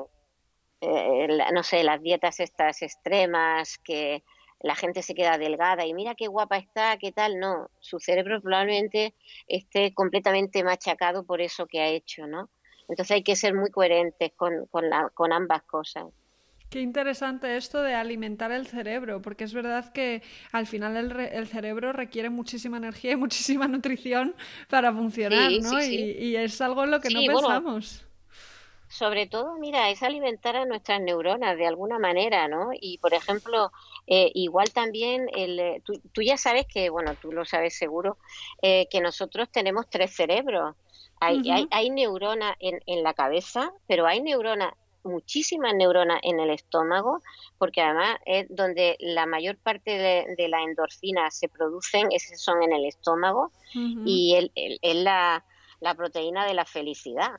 [0.80, 4.22] eh, no sé, las dietas estas extremas, que
[4.60, 8.40] la gente se queda delgada y mira qué guapa está, qué tal, no, su cerebro
[8.40, 9.14] probablemente
[9.46, 12.50] esté completamente machacado por eso que ha hecho, ¿no?
[12.88, 16.04] Entonces hay que ser muy coherentes con, con, la, con ambas cosas.
[16.70, 21.92] Qué interesante esto de alimentar el cerebro, porque es verdad que al final el, cerebro
[21.92, 24.34] requiere muchísima energía y muchísima nutrición
[24.68, 25.82] para funcionar, ¿no?
[25.82, 28.07] Y, es algo en lo que no pensamos.
[28.88, 32.70] Sobre todo, mira, es alimentar a nuestras neuronas de alguna manera, ¿no?
[32.72, 33.70] Y, por ejemplo,
[34.06, 38.18] eh, igual también, el, eh, tú, ya sabes que, bueno, tú lo sabes seguro,
[38.62, 40.74] eh, que nosotros tenemos tres cerebros.
[41.20, 44.72] Hay, hay, hay neuronas en, en la cabeza, pero hay neuronas
[45.08, 47.22] muchísimas neuronas en el estómago,
[47.58, 49.90] porque además es donde la mayor parte
[50.36, 54.50] de, la endorfina se producen, esos son en el estómago, y
[54.82, 55.44] es la,
[55.96, 57.32] proteína de la felicidad.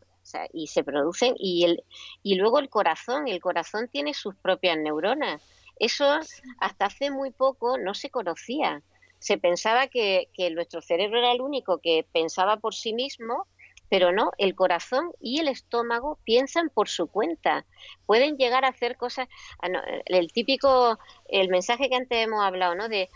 [0.53, 1.83] Y se producen, y, el,
[2.23, 5.41] y luego el corazón, el corazón tiene sus propias neuronas.
[5.79, 6.19] Eso
[6.59, 8.81] hasta hace muy poco no se conocía.
[9.19, 13.47] Se pensaba que, que nuestro cerebro era el único que pensaba por sí mismo
[13.89, 17.65] pero no, el corazón y el estómago piensan por su cuenta.
[18.05, 19.27] Pueden llegar a hacer cosas,
[19.61, 19.67] ah,
[20.05, 22.87] el típico, el mensaje que antes hemos hablado, ¿no?
[22.87, 23.09] De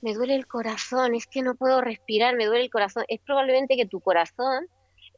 [0.00, 3.04] me duele el corazón, es que no puedo respirar, me duele el corazón.
[3.08, 4.68] Es probablemente que tu corazón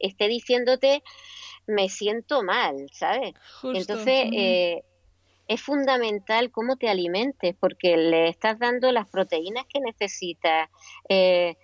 [0.01, 1.03] esté diciéndote
[1.67, 3.33] me siento mal, ¿sabes?
[3.63, 4.83] Entonces, eh,
[5.47, 10.69] es fundamental cómo te alimentes, porque le estás dando las proteínas que necesitas.
[11.09, 11.55] Eh,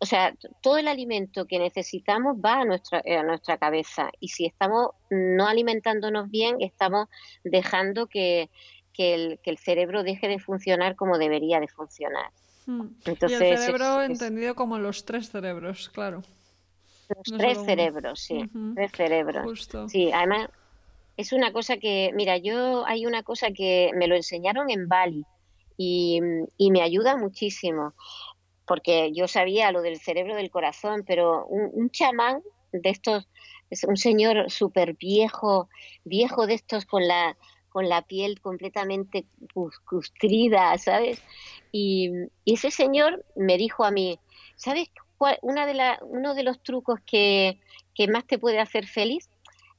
[0.00, 4.46] o sea, todo el alimento que necesitamos va a nuestra, a nuestra cabeza y si
[4.46, 7.08] estamos no alimentándonos bien, estamos
[7.42, 8.48] dejando que,
[8.96, 12.30] el, cerebro deje de funcionar como debería de funcionar.
[12.64, 12.88] Hmm.
[13.04, 16.22] Entonces, y el cerebro entendido como los tres cerebros, claro.
[17.08, 19.68] Los tres cerebros, sí, tres cerebros.
[19.88, 20.48] Sí, además
[21.16, 25.24] es una cosa que, mira, yo hay una cosa que me lo enseñaron en Bali
[25.76, 26.20] y,
[26.56, 27.94] y me ayuda muchísimo
[28.66, 33.28] porque yo sabía lo del cerebro del corazón, pero un, chamán de estos,
[33.70, 35.68] es un señor súper viejo,
[36.04, 37.36] viejo de estos con la,
[37.68, 39.26] con la piel completamente
[39.84, 41.22] custrida, ¿sabes?
[41.72, 42.10] Y,
[42.46, 44.18] ese señor me dijo a mí,
[44.56, 44.88] ¿sabes
[45.42, 47.60] una de la, uno de los trucos que,
[47.94, 49.30] que más te puede hacer feliz?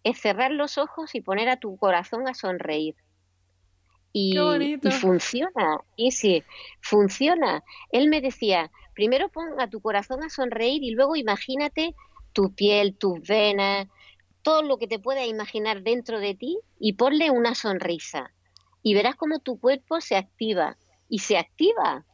[0.03, 2.95] Es cerrar los ojos y poner a tu corazón a sonreír.
[4.17, 4.33] Y,
[4.91, 6.41] funciona, y sí,
[6.79, 7.65] funciona.
[7.91, 11.93] Él me decía, primero pon a tu corazón a sonreír y luego imagínate
[12.31, 13.89] tu piel, tus venas,
[14.41, 18.31] todo lo que te puedas imaginar dentro de ti y ponle una sonrisa.
[18.81, 20.77] Y verás cómo tu cuerpo se activa.
[21.09, 22.05] Y se activa,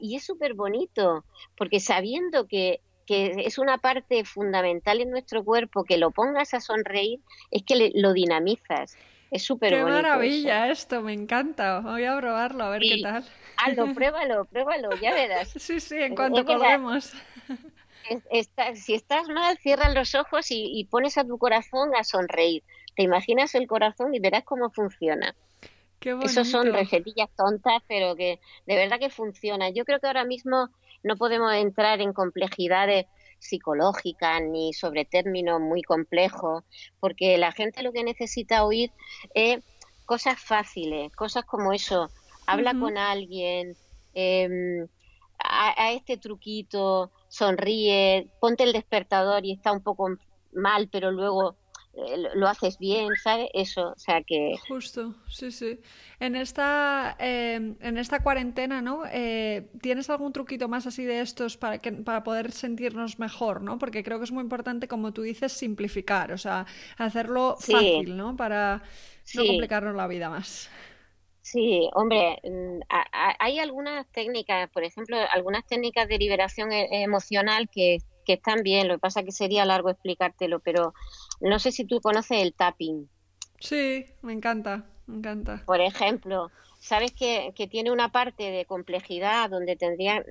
[0.00, 1.24] Y es súper bonito,
[1.56, 6.60] porque sabiendo que, que, es una parte fundamental en nuestro cuerpo, que lo pongas a
[6.60, 8.96] sonreír, es que lo dinamizas.
[9.30, 9.86] Es súper bonito.
[9.86, 11.80] Qué maravilla esto, me encanta.
[11.80, 13.24] Voy a probarlo, a ver qué tal.
[13.56, 15.48] Hazlo, pruébalo, pruébalo, ya verás.
[15.48, 17.12] Sí, sí, en cuanto colguemos.
[18.74, 22.62] si estás mal, cierra los ojos y, pones a tu corazón a sonreír.
[22.94, 25.34] Te imaginas el corazón y verás cómo funciona.
[26.00, 29.74] Qué Esos son recetillas tontas, pero que de verdad que funcionan.
[29.74, 30.68] Yo creo que ahora mismo
[31.02, 33.06] no podemos entrar en complejidades
[33.38, 36.64] psicológica ni sobre términos muy complejos,
[37.00, 38.90] porque la gente lo que necesita oír
[39.34, 39.62] es
[40.04, 42.10] cosas fáciles, cosas como eso,
[42.46, 43.76] habla con alguien,
[44.14, 44.86] em,
[45.38, 50.08] a, este truquito, sonríe, ponte el despertador y está un poco
[50.52, 51.56] mal, pero luego eh,
[52.34, 53.48] lo haces bien, ¿sabes?
[53.54, 54.54] Eso, o sea que...
[54.68, 55.80] Justo, sí, sí.
[56.20, 59.02] En esta, em, en esta cuarentena, ¿no?
[59.10, 63.78] Eh, ¿Tienes algún truquito más así de estos para, que, para poder sentirnos mejor, ¿no?
[63.78, 66.66] Porque creo que es muy importante, como tú dices, simplificar, o sea,
[66.98, 68.36] hacerlo fácil, ¿no?
[68.36, 68.82] Para
[69.34, 70.70] no complicarnos la vida más.
[71.40, 72.80] Sí, hombre, mm,
[73.38, 78.88] hay algunas técnicas, por ejemplo, algunas técnicas de liberación e, emocional que que están bien,
[78.88, 80.92] lo que pasa que sería largo explicártelo, pero
[81.40, 83.08] no sé si tú conoces el tapping.
[83.60, 85.62] Sí, me encanta, me encanta.
[85.64, 90.22] Por ejemplo, sabes que, que tiene una parte de complejidad donde tendría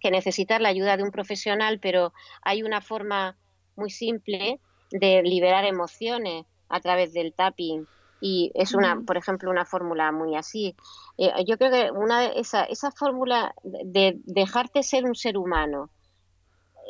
[0.00, 3.36] que necesitar la ayuda de un profesional, pero hay una forma
[3.76, 4.58] muy simple
[4.90, 7.86] de liberar emociones a través del tapping
[8.20, 10.76] y es una, por ejemplo, una fórmula muy así.
[11.16, 15.90] Eh, yo creo que una esa, esa fórmula de dejarte ser un ser humano,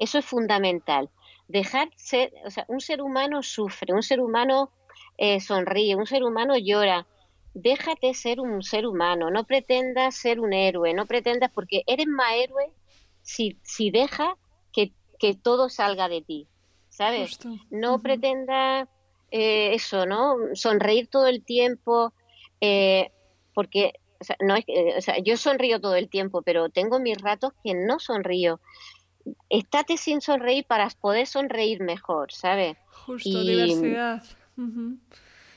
[0.01, 1.11] eso es fundamental.
[1.47, 4.71] Dejar ser, o sea, un ser humano sufre, un ser humano
[5.19, 7.07] eh, sonríe, un ser humano llora.
[7.53, 12.33] Déjate ser un ser humano, no pretendas ser un héroe, no pretendas, porque eres más
[12.35, 12.73] héroe
[13.23, 14.35] si, si dejas
[14.73, 16.47] que, que todo salga de ti,
[16.89, 17.39] ¿sabes?
[17.71, 18.89] No pretendas
[19.31, 20.37] eh, eso, ¿no?
[20.55, 22.15] Sonreír todo el tiempo,
[22.61, 23.11] eh,
[23.53, 24.65] porque o sea, no es,
[24.97, 28.61] o sea, yo sonrío todo el tiempo, pero tengo mis ratos que no sonrío
[29.49, 32.77] estate sin sonreír para poder sonreír mejor, ¿sabes?
[33.07, 34.23] Justo, diversidad.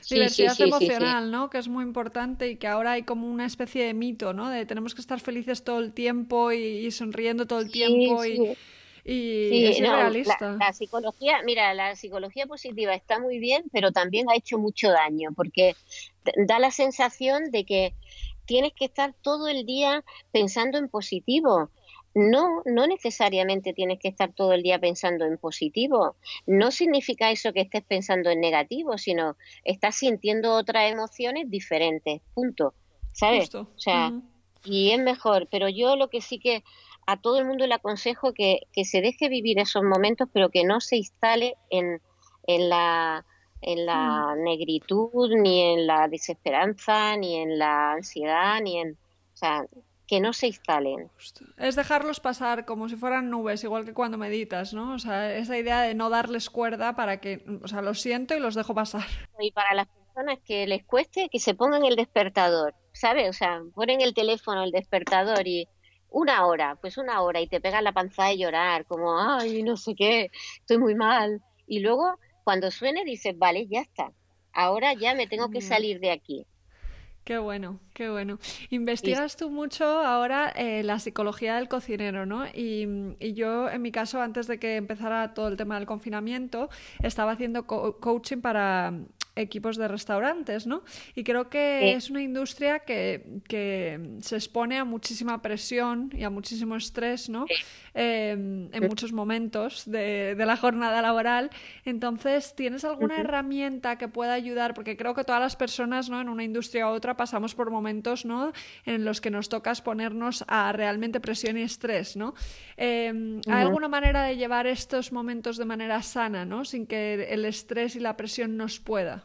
[0.08, 1.50] diversidad emocional, ¿no?
[1.50, 4.50] Que es muy importante y que ahora hay como una especie de mito, ¿no?
[4.50, 8.56] De tenemos que estar felices todo el tiempo y, sonriendo todo el tiempo y,
[9.04, 10.56] y es realista.
[10.58, 15.30] La, psicología, mira, la psicología positiva está muy bien, pero también ha hecho mucho daño
[15.36, 15.76] porque
[16.46, 17.94] da la sensación de que
[18.46, 21.70] tienes que estar todo el día pensando en positivo
[22.14, 26.16] no, no necesariamente tienes que estar todo el día pensando en positivo.
[26.46, 32.22] No significa eso que estés pensando en negativo, sino estás sintiendo otras emociones diferentes.
[32.34, 32.74] Punto.
[33.12, 33.54] ¿Sabes?
[33.54, 34.12] O sea,
[34.64, 35.48] y es mejor.
[35.50, 36.64] Pero yo lo que sí que
[37.06, 40.64] a todo el mundo le aconsejo que, que se deje vivir esos momentos, pero que
[40.64, 42.00] no se instale en,
[42.46, 43.24] en la
[43.66, 44.42] en la mm.
[44.42, 48.92] negritud, ni en la desesperanza, ni en la ansiedad, ni en...
[48.92, 49.66] O sea,
[50.06, 51.10] que no se instalen.
[51.56, 54.94] Es dejarlos pasar como si fueran nubes, igual que cuando meditas, ¿no?
[54.94, 58.40] O sea, esa idea de no darles cuerda para que, o sea, lo siento y
[58.40, 59.06] los dejo pasar.
[59.40, 63.30] Y para las personas que les cueste, que se pongan el despertador, ¿sabes?
[63.30, 65.68] O sea, ponen el teléfono, el despertador y
[66.10, 69.76] una hora, pues una hora y te pegan la panza de llorar, como, ay, no
[69.76, 71.42] sé qué, estoy muy mal.
[71.66, 74.12] Y luego, cuando suene, dices, vale, ya está,
[74.52, 76.46] ahora ya me tengo que salir de aquí.
[77.24, 78.38] Qué bueno, qué bueno.
[78.68, 82.44] Investigas tú mucho ahora eh, la psicología del cocinero, ¿no?
[82.46, 82.86] Y,
[83.32, 86.68] yo, en mi caso, antes de que empezara todo el tema del confinamiento,
[87.02, 88.92] estaba haciendo coaching para
[89.36, 90.82] equipos de restaurantes, ¿no?
[91.14, 96.30] Y creo que es una industria que, que, se expone a muchísima presión y a
[96.30, 97.46] muchísimo estrés, ¿no?
[97.94, 101.50] Em, en muchos momentos de, de, la jornada laboral.
[101.84, 104.74] Entonces, ¿tienes alguna herramienta que pueda ayudar?
[104.74, 106.20] Porque creo que todas las personas, ¿no?
[106.20, 108.52] En una industria u otra pasamos por momentos, ¿no?
[108.84, 112.34] En los que nos toca exponernos a realmente presión y estrés, ¿no?
[112.76, 116.64] Em, ¿Hay alguna manera de llevar estos momentos de manera sana, ¿no?
[116.64, 119.23] Sin que el estrés y la presión nos pueda.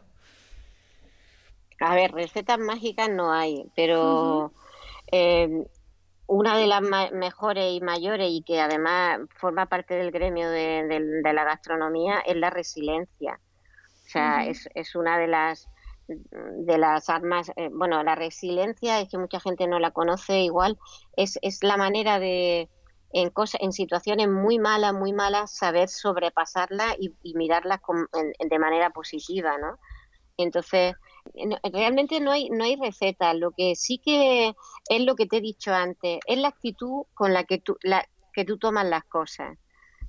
[1.80, 4.52] A ver, recetas mágicas no hay, pero
[5.06, 5.64] em,
[6.26, 11.44] una de las mejores y mayores y que además forma parte del gremio de, la
[11.44, 13.40] gastronomía es la resiliencia.
[14.04, 15.68] O sea, es, es, una de las
[16.08, 20.76] de las armas, eh, bueno, la resiliencia es que mucha gente no la conoce igual,
[21.16, 22.68] es, es la manera de,
[23.12, 27.80] en, cosas, en situaciones muy malas, muy malas, saber sobrepasarlas y, y mirarlas
[28.38, 29.78] de manera positiva, ¿no?
[30.36, 30.94] Entonces,
[31.72, 33.34] realmente no hay, no hay receta.
[33.34, 34.54] Lo que sí que
[34.88, 38.06] es lo que te he dicho antes, es la actitud con la que tú, la,
[38.32, 39.58] que tú tomas las cosas.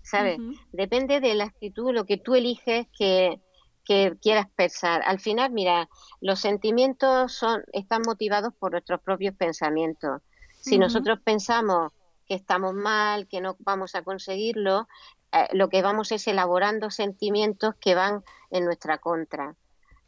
[0.04, 0.40] ¿Sabes?
[0.72, 3.40] Depende de la actitud, lo que tú eliges que,
[3.86, 5.04] que quieras pensar.
[5.06, 5.90] Al final, mira,
[6.22, 10.22] los sentimientos son, están motivados por nuestros propios pensamientos.
[10.60, 11.92] Si nosotros pensamos
[12.28, 14.88] que estamos mal, que no vamos a conseguirlo,
[15.32, 19.56] eh, lo que vamos es elaborando sentimientos que van en nuestra contra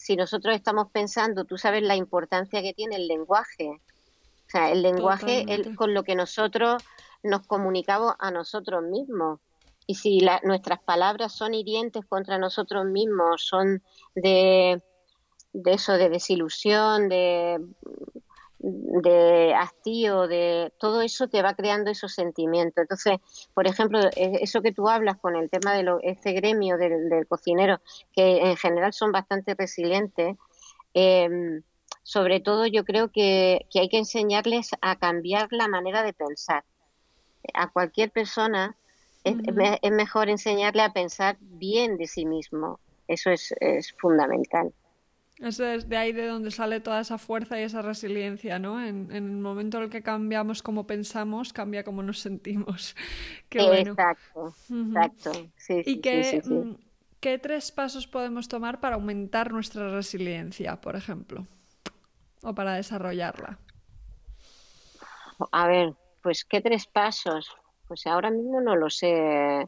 [0.04, 3.70] si nosotros estamos pensando, tú sabes la importancia que tiene el lenguaje.
[3.70, 6.84] O sea, el lenguaje es con lo que nosotros
[7.24, 9.40] nos comunicamos a nosotros mismos.
[9.88, 13.82] Y si nuestras palabras son hirientes contra nosotros mismos, son
[14.14, 14.82] de,
[15.54, 17.66] de eso, de desilusión, de,
[18.66, 22.84] de hastío, de todo eso te va creando esos sentimientos.
[22.84, 23.20] Entonces,
[23.54, 27.28] por ejemplo, e, eso que tú hablas con el tema de lo, este gremio del,
[27.28, 27.82] cocinero,
[28.14, 30.38] que en general son bastante resilientes,
[30.94, 31.62] em,
[32.04, 36.64] sobre todo yo creo que, hay que enseñarles a cambiar la manera de pensar.
[37.54, 38.78] A cualquier persona
[39.26, 39.36] es,
[39.82, 42.80] es, mejor enseñarle a pensar bien de sí mismo.
[43.10, 44.74] Eso es, es fundamental.
[45.40, 48.84] Eso es de ahí de donde sale toda esa fuerza y esa resiliencia, ¿no?
[48.84, 52.96] En, el momento en el que cambiamos como pensamos, cambia como nos sentimos.
[53.50, 53.92] Qué bueno.
[53.92, 55.32] Exacto, exacto.
[55.58, 56.76] Sí, ¿Y qué, mm,
[57.20, 61.48] qué tres pasos podemos tomar para aumentar nuestra resiliencia, por ejemplo?
[62.44, 63.58] O para desarrollarla.
[65.52, 67.50] A ver, pues qué tres pasos.
[67.88, 69.68] Pues ahora mismo no lo sé.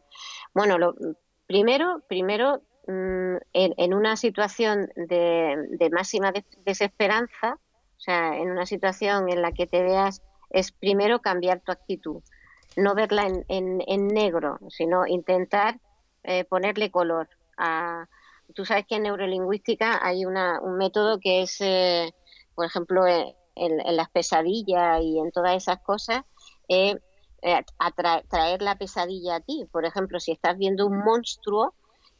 [0.53, 0.95] Bueno, lo,
[1.47, 6.31] primero, primero Mm, en, una situación de, máxima
[6.65, 10.21] desesperanza, o sea, en una situación en la que te veas,
[10.51, 12.21] es primero cambiar tu actitud,
[12.77, 15.79] no verla en, negro, sino intentar
[16.23, 17.27] eh, ponerle color.
[17.57, 18.07] A,
[18.53, 22.13] tú sabes que en neurolingüística hay una, un método que es, eh,
[22.53, 26.21] por ejemplo, eh, en, las pesadillas y en todas esas cosas,
[26.69, 26.95] eh,
[28.29, 29.65] traer la pesadilla a ti.
[29.71, 31.73] Por ejemplo, si estás viendo un monstruo,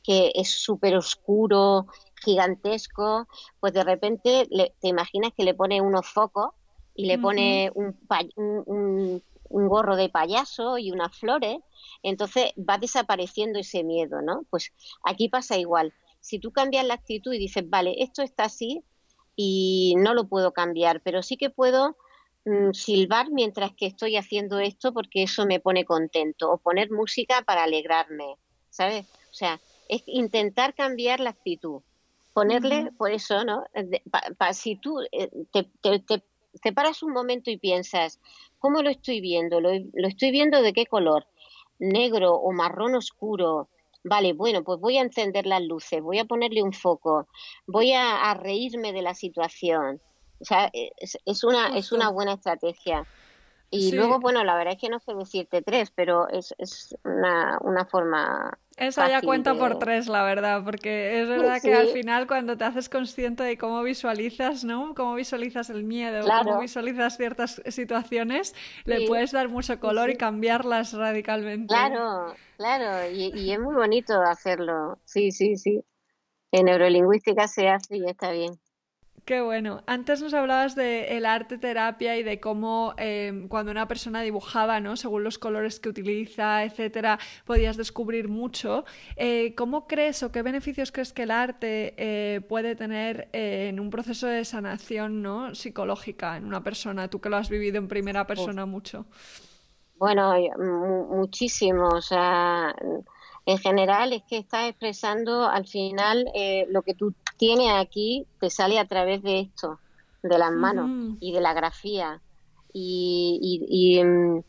[0.06, 1.88] que es súper oscuro,
[2.24, 3.28] gigantesco,
[3.60, 4.48] pues de repente
[4.80, 6.50] te imaginas que le pone unos focos
[6.94, 7.98] y le pone un,
[8.36, 9.22] un,
[9.68, 11.58] gorro de payaso y unas flores,
[12.04, 14.46] entonces va desapareciendo ese miedo, ¿no?
[14.50, 14.72] Pues
[15.04, 15.94] aquí pasa igual.
[16.20, 18.84] Si tú cambias la actitud y dices, vale, esto está así
[19.36, 21.98] y no lo puedo cambiar, pero sí que puedo
[22.46, 27.42] mm, silbar mientras que estoy haciendo esto porque eso me pone contento, o poner música
[27.42, 28.38] para alegrarme,
[28.70, 29.06] ¿sabes?
[29.30, 31.82] O sea, es intentar cambiar la actitud,
[32.34, 33.64] ponerle, por eso, ¿no?
[34.54, 35.70] si tú eh, te,
[36.62, 38.20] te, paras un momento y piensas,
[38.60, 39.62] ¿cómo lo estoy viendo?
[39.62, 39.70] ¿Lo,
[40.08, 41.26] estoy viendo de qué color?
[41.80, 43.70] ¿Negro o marrón oscuro?
[44.04, 47.28] Vale, bueno, pues voy a encender las luces, voy a ponerle un foco,
[47.66, 50.02] voy a, reírme de la situación.
[50.40, 53.08] O sea, es, una, es una buena estrategia.
[53.72, 57.58] Y luego, bueno, la verdad es que no sé decirte tres, pero es, es una,
[57.62, 62.28] una forma esa ya cuenta por tres, la verdad, porque es verdad que al final
[62.28, 64.94] cuando te haces consciente de cómo visualizas, ¿no?
[64.96, 68.54] Cómo visualizas el miedo, cómo visualizas ciertas situaciones,
[68.84, 71.74] le puedes dar mucho color y cambiarlas radicalmente.
[71.74, 75.00] Claro, claro, y, y, es muy bonito hacerlo.
[75.06, 75.82] Sí, sí, sí.
[76.52, 78.60] En neurolingüística se hace y está bien.
[79.26, 79.82] Qué bueno.
[79.88, 84.80] Antes nos hablabas de el arte terapia y de cómo em, cuando una persona dibujaba,
[84.80, 84.96] ¿no?
[84.98, 88.86] Según los colores que utiliza, etcétera, podías descubrir mucho.
[89.16, 93.80] Eh, ¿Cómo crees o qué beneficios crees que el arte eh, puede tener eh, en
[93.80, 95.56] un proceso de sanación, ¿no?
[95.56, 97.08] Psicológica en una persona.
[97.08, 99.08] Tú que lo has vivido en primera persona mucho.
[99.98, 100.36] Bueno,
[101.10, 101.88] muchísimo.
[101.88, 102.76] O sea,
[103.48, 106.26] en general es que estás expresando al final
[106.70, 109.80] lo que tú tiene aquí, te sale a través de esto,
[110.24, 112.22] de las manos y de la grafía.
[112.74, 114.40] Y, mm,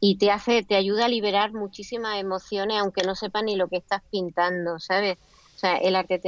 [0.00, 3.76] y, te hace, te ayuda a liberar muchísimas emociones, aunque no sepas ni lo que
[3.76, 5.18] estás pintando, ¿sabes?
[5.56, 6.20] O sea, el arte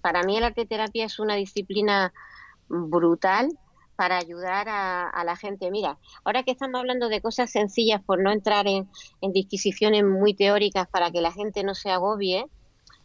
[0.00, 2.12] para mí el arte terapia es una disciplina
[2.68, 3.50] brutal
[3.94, 5.70] para ayudar a, la gente.
[5.70, 8.88] Mira, ahora que estamos hablando de cosas sencillas por no entrar en,
[9.20, 12.46] en disquisiciones muy teóricas para que la gente no se agobie,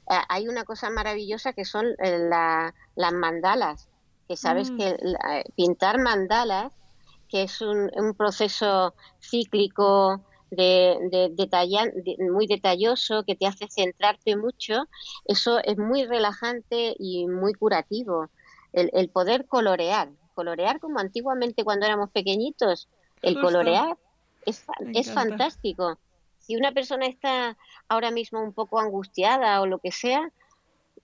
[0.09, 2.29] eh, hay una cosa maravillosa que son eh,
[2.95, 3.87] las mandalas,
[4.27, 4.77] que sabes mm.
[4.77, 6.73] que eh, pintar mandalas,
[7.29, 11.33] que es un, proceso cíclico, de,
[12.19, 14.83] muy detalloso, que te hace centrarte mucho,
[15.25, 18.29] eso es muy relajante y muy curativo.
[18.71, 22.87] El, poder colorear, colorear como antiguamente cuando éramos pequeñitos,
[23.21, 23.97] el colorear
[24.45, 25.97] es, es fantástico
[26.43, 30.29] si una persona está ahora mismo un poco angustiada o lo que sea,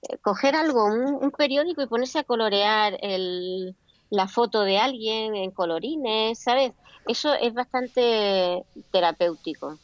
[0.02, 3.76] eh, coger algo, un, periódico y ponerse a colorear el,
[4.10, 6.74] la foto de alguien en colorines, ¿sabes?
[7.08, 9.80] Eso es bastante terapéutico.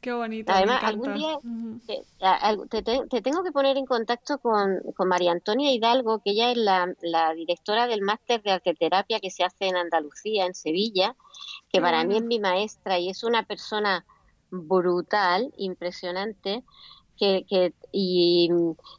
[0.00, 0.52] Qué bonito.
[0.52, 1.38] Además, algún día
[2.70, 6.92] te, tengo que poner en contacto con, con, María Antonia Hidalgo, que ella es la,
[7.02, 11.16] la directora del máster de arteterapia que se hace en Andalucía, en Sevilla,
[11.72, 14.04] que para mí es mi maestra y es una persona
[14.50, 16.64] brutal, impresionante,
[17.16, 18.50] que, que, y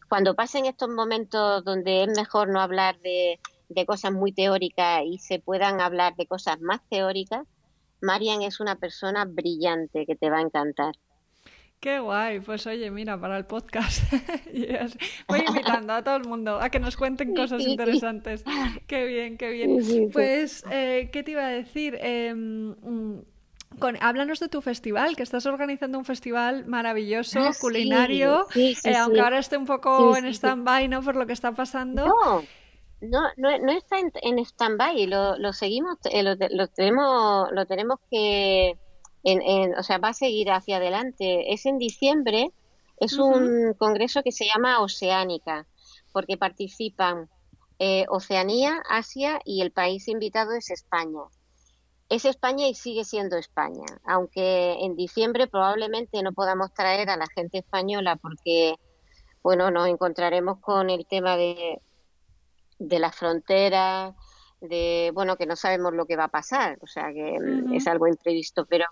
[0.10, 3.40] cuando pasen estos momentos donde es mejor no hablar de,
[3.70, 7.48] de cosas muy teóricas y se puedan hablar de cosas más teóricas,
[8.02, 10.96] Marian es una persona brillante que te va a encantar.
[11.80, 14.04] Qué guay, pues oye, mira, para el podcast
[15.30, 18.44] voy invitando a todo el mundo a que nos cuenten cosas interesantes.
[18.88, 20.10] Qué bien, qué bien.
[20.12, 21.98] Pues, eh, ¿qué te iba a decir?
[22.02, 23.22] Em, mm,
[23.78, 29.20] con, háblanos de tu festival, que estás organizando un festival maravilloso, ah, culinario, eh, aunque
[29.20, 31.02] ahora esté un poco en stand-by, ¿no?
[31.02, 32.06] Por lo que está pasando.
[32.06, 37.66] No, no, no, está en, en stand-by, lo, lo seguimos, eh, lo, lo, tenemos, lo
[37.66, 38.78] tenemos que
[39.24, 41.54] en, o sea, va a seguir hacia adelante.
[41.54, 42.52] Es en diciembre,
[42.98, 45.68] es un congreso que se llama Oceánica,
[46.12, 47.30] porque participan
[47.80, 51.22] eh, Oceanía, Asia y el país invitado es España.
[52.10, 57.28] Es España y sigue siendo España, aunque en diciembre probablemente no podamos traer a la
[57.28, 58.76] gente española porque,
[59.44, 61.80] bueno, nos encontraremos con el tema de,
[62.80, 64.16] de las fronteras,
[64.60, 67.38] de, bueno, que no sabemos lo que va a pasar, o sea que
[67.74, 68.86] es algo imprevisto, pero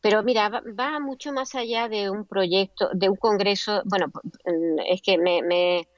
[0.00, 3.82] pero mira, va, mucho más allá de un proyecto, de un congreso.
[3.84, 4.08] Bueno,
[4.44, 5.88] mm, es que me, me,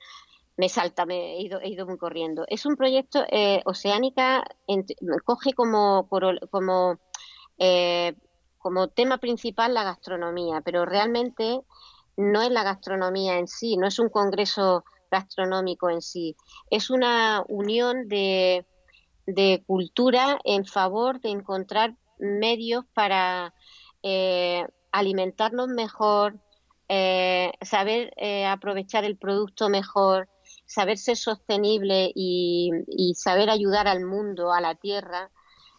[0.56, 2.44] me salta, me he ido, he ido muy corriendo.
[2.48, 4.44] Es un proyecto, eh, Oceánica
[5.24, 6.08] coge como,
[6.50, 6.98] como,
[7.58, 8.14] eh,
[8.58, 11.60] como tema principal la gastronomía, pero realmente
[12.16, 16.36] no es la gastronomía en sí, no es un congreso gastronómico en sí,
[16.70, 18.64] es una unión de,
[19.66, 23.54] cultura en favor de encontrar medios para
[24.02, 26.38] eh, alimentarnos mejor,
[27.60, 28.12] saber
[28.46, 30.28] aprovechar el producto mejor,
[30.66, 32.72] saber ser sostenible y,
[33.16, 35.30] saber ayudar al mundo, a la tierra.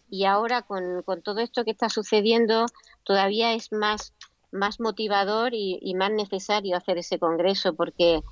[0.08, 2.66] Y ahora con, todo esto que está sucediendo,
[3.04, 4.14] todavía es más,
[4.52, 8.22] más motivador y, y más necesario hacer ese congreso porque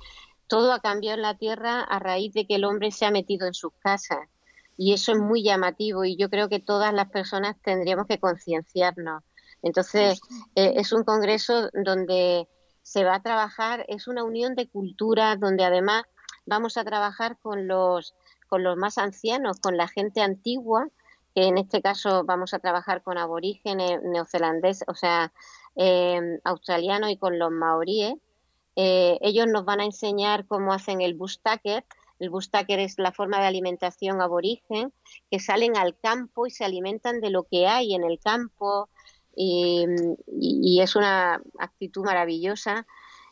[0.47, 3.47] todo ha cambiado en la tierra a raíz de que el hombre se ha metido
[3.47, 4.19] en sus casas
[4.77, 9.23] y eso es muy llamativo y yo creo que todas las personas tendríamos que concienciarnos.
[9.61, 10.19] Entonces,
[10.55, 12.47] eh, es un congreso donde
[12.83, 16.03] se va a trabajar, es una unión de culturas donde además
[16.45, 18.15] vamos a trabajar con los,
[18.47, 20.89] con los más ancianos, con la gente antigua,
[21.33, 25.33] que en este caso vamos a trabajar con aborígenes neozelandeses, o sea,
[25.75, 28.15] eh, australianos y con los maoríes.
[28.77, 31.85] Eh, ellos nos van a enseñar cómo hacen el bustaker,
[32.19, 34.93] el bustaker es la forma de alimentación aborigen,
[35.29, 38.89] que salen al campo y se alimentan de lo que hay en el campo
[39.35, 42.87] y, es una actitud maravillosa.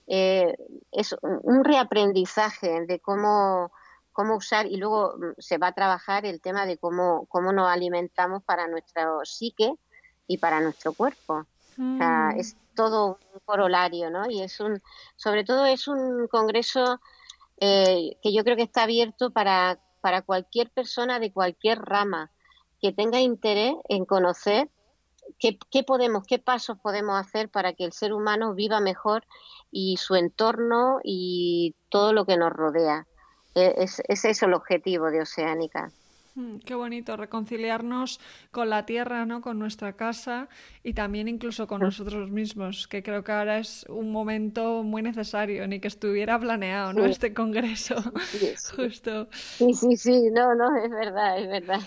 [0.07, 0.55] Eh,
[0.91, 3.71] es un reaprendizaje de cómo,
[4.11, 7.69] cómo usar y luego mm, se va a trabajar el tema de cómo, cómo nos
[7.69, 9.73] alimentamos para nuestro psique
[10.27, 11.45] y para nuestro cuerpo.
[11.73, 12.39] O sea, mm.
[12.39, 14.29] es todo un corolario, ¿no?
[14.29, 14.81] Y es un,
[15.15, 16.99] sobre todo es un congreso
[17.59, 22.31] eh, que yo creo que está abierto para, para cualquier persona de cualquier rama
[22.81, 24.69] que tenga interés en conocer
[25.39, 29.25] qué, qué, podemos, qué pasos podemos hacer para que el ser humano viva mejor
[29.71, 33.07] y su entorno y todo lo que nos rodea.
[33.55, 35.91] E, es, es eso el objetivo de Oceánica.
[36.35, 38.19] Mm, qué bonito reconciliarnos
[38.49, 39.41] con la tierra, ¿no?
[39.41, 40.49] Con nuestra casa
[40.81, 45.67] y también incluso con nosotros mismos, que creo que ahora es un momento muy necesario,
[45.67, 47.05] ni que estuviera planeado, ¿no?
[47.05, 47.95] Este congreso,
[48.75, 49.27] justo.
[49.31, 51.79] Sí, sí, sí, no, no, es verdad, es verdad.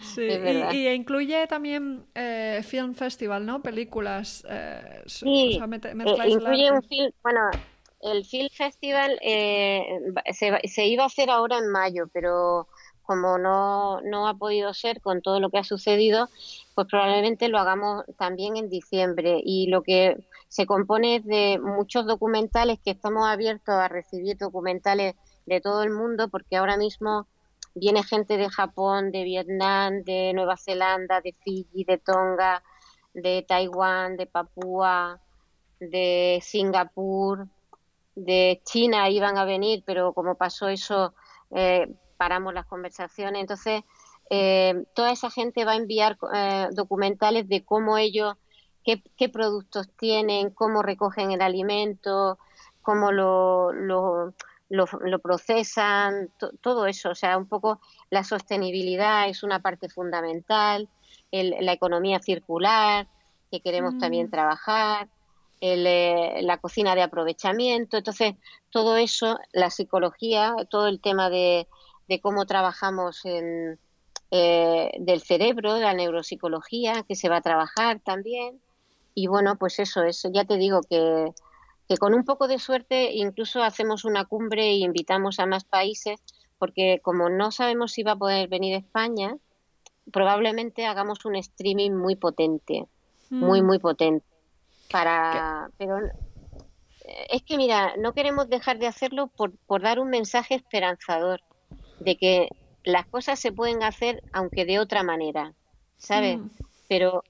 [0.00, 0.28] Sí,
[0.72, 3.62] y, incluye también eh, Film Festival, ¿no?
[3.62, 4.44] Películas.
[4.48, 7.50] Eh, sí, eh, incluye un film, bueno,
[8.00, 12.66] el Film Festival se, se iba a hacer ahora en mayo, pero
[13.02, 16.28] como no, no ha podido ser con todo lo que ha sucedido,
[16.74, 19.40] pues probablemente lo hagamos también en diciembre.
[19.44, 20.16] Y lo que
[20.48, 25.14] se compone es de muchos documentales que estamos abiertos a recibir documentales
[25.46, 27.26] de todo el mundo, porque ahora mismo
[27.74, 32.62] viene gente de Japón, de Vietnam, de Nueva Zelanda, de Fiji, de Tonga,
[33.14, 35.20] de Taiwán, de Papúa,
[35.80, 37.48] de Singapur,
[38.14, 41.14] de China iban a venir, pero como pasó eso,
[41.50, 43.40] eh, paramos las conversaciones.
[43.40, 43.82] Entonces,
[44.30, 48.34] eh, toda esa gente va a enviar eh, documentales de cómo ellos,
[48.84, 52.38] qué, productos tienen, cómo recogen el alimento,
[52.80, 54.32] cómo lo,
[54.72, 57.10] lo, procesan, todo eso.
[57.10, 60.88] O sea, un poco la sostenibilidad es una parte fundamental,
[61.30, 63.06] la economía circular,
[63.50, 64.30] que queremos también mm.
[64.30, 65.08] trabajar.
[65.64, 67.96] Eh, la cocina de aprovechamiento.
[67.96, 68.34] Entonces,
[68.70, 71.68] todo eso, la psicología, todo el tema de,
[72.08, 73.78] de cómo trabajamos en,
[74.32, 78.60] eh, del cerebro, de la neuropsicología, que se va a trabajar también.
[79.14, 81.32] Y bueno, pues eso, eso ya te digo que,
[81.88, 86.20] que con un poco de suerte incluso hacemos una cumbre e invitamos a más países,
[86.58, 89.36] porque como no sabemos si va a poder venir España,
[90.12, 92.86] probablemente hagamos un streaming muy potente,
[93.30, 93.66] muy, mm.
[93.66, 94.26] muy potente.
[94.90, 95.98] Para, pero
[97.30, 101.40] es que mira, no queremos dejar de hacerlo por, por dar un mensaje esperanzador
[102.00, 102.48] de que
[102.84, 105.54] las cosas se pueden hacer aunque de otra manera,
[105.98, 106.38] ¿sabes?
[106.38, 106.50] Mm.
[106.88, 107.24] Pero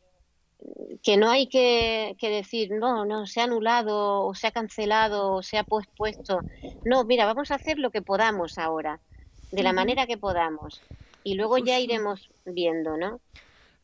[1.02, 5.34] que no hay que, que, decir, no, no, se ha anulado o se ha cancelado
[5.34, 6.40] o se ha pospuesto.
[6.84, 9.00] No, mira, vamos a hacer lo que podamos ahora,
[9.50, 10.82] de la manera que podamos.
[11.24, 13.20] Y luego ya iremos viendo, ¿no?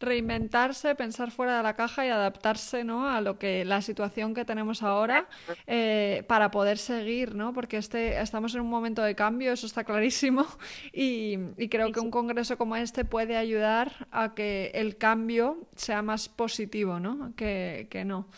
[0.01, 3.09] Reinventarse, pensar fuera de la caja y adaptarse ¿no?
[3.09, 5.29] a lo que la situación que tenemos ahora
[5.67, 7.53] eh, para poder seguir, ¿no?
[7.53, 10.47] Porque este, estamos en un momento de cambio, eso está clarísimo,
[10.93, 11.39] y,
[11.69, 17.01] creo que un congreso como este puede ayudar a que el cambio sea más positivo,
[17.01, 17.35] ¿no?
[17.37, 18.29] Que, que no.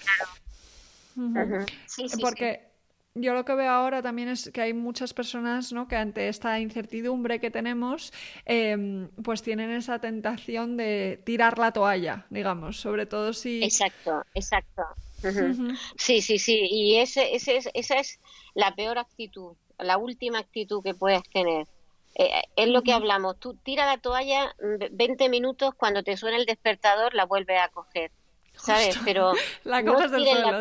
[1.86, 2.69] sí, Porque
[3.14, 5.88] yo lo que veo ahora también es que hay muchas personas ¿no?
[5.88, 8.12] que ante esta incertidumbre que tenemos,
[8.44, 13.62] em, pues tienen esa tentación de tirar la toalla, digamos, sobre todo si...
[13.64, 14.82] Exacto, exacto.
[15.96, 18.20] Sí, sí, sí, y ese, ese, esa es
[18.54, 21.66] la peor actitud, la última actitud que puedes tener.
[22.14, 24.54] Eh, es lo que hablamos, tú tira la toalla
[24.90, 28.10] 20 minutos, cuando te suena el despertador la vuelves a coger,
[28.56, 28.98] ¿sabes?
[29.04, 29.32] Pero
[29.64, 30.60] la coges del suelo,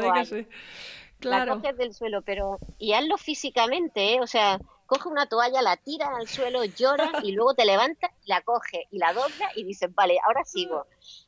[1.20, 1.56] Claro.
[1.56, 4.22] La coges del suelo, pero y hazlo físicamente, ¿eh?
[4.22, 8.30] o sea, coge una toalla, la tira al suelo, llora y luego te levantas y
[8.30, 10.88] la coge y la dobla y dices, vale, ahora sigo.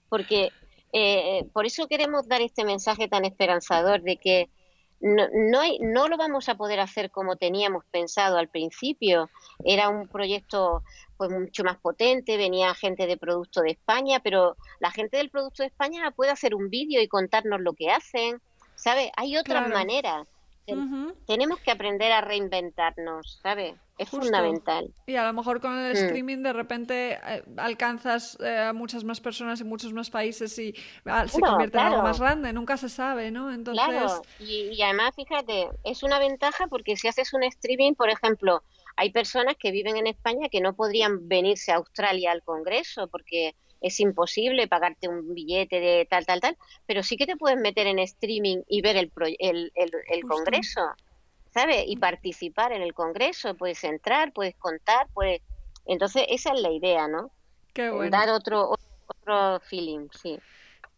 [0.10, 0.52] Porque
[0.94, 4.50] eh, por eso queremos dar este mensaje tan esperanzador de que
[5.02, 9.30] no, no, hay, no lo vamos a poder hacer como teníamos pensado al principio.
[9.64, 10.84] Era un proyecto
[11.18, 15.64] pues mucho más potente, venía gente de Producto de España, pero la gente del Producto
[15.64, 18.42] de España puede hacer un vídeo y contarnos lo que hacen
[18.82, 19.11] ¿sabes?
[19.15, 20.27] Hay otras maneras.
[21.27, 23.75] Tenemos que aprender a reinventarnos, ¿sabes?
[23.97, 24.91] Es fundamental.
[25.05, 25.97] Y a lo mejor con el mm.
[25.97, 30.73] streaming de repente eh, alcanzas eh, a muchas más personas en muchos más países y
[31.05, 33.53] ah, se convierte en algo más grande, nunca se sabe, ¿no?
[33.53, 33.84] Entonces...
[33.86, 38.63] Claro, y, y, además, fíjate, es una ventaja porque si haces un streaming, por ejemplo,
[38.95, 43.55] hay personas que viven en España que no podrían venirse a Australia al Congreso porque
[43.82, 47.88] es imposible pagarte un billete de tal, tal, tal, pero sí que te puedes meter
[47.88, 50.82] en streaming y ver el, el, el, Congreso,
[51.51, 51.84] ¿sabes?
[51.88, 55.41] Y participar en el Congreso, puedes entrar, puedes contar, puedes...
[55.86, 57.32] Entonces, esa es la idea, ¿no?
[57.73, 58.11] Qué bueno.
[58.11, 58.75] Dar otro,
[59.07, 60.39] otro feeling, sí.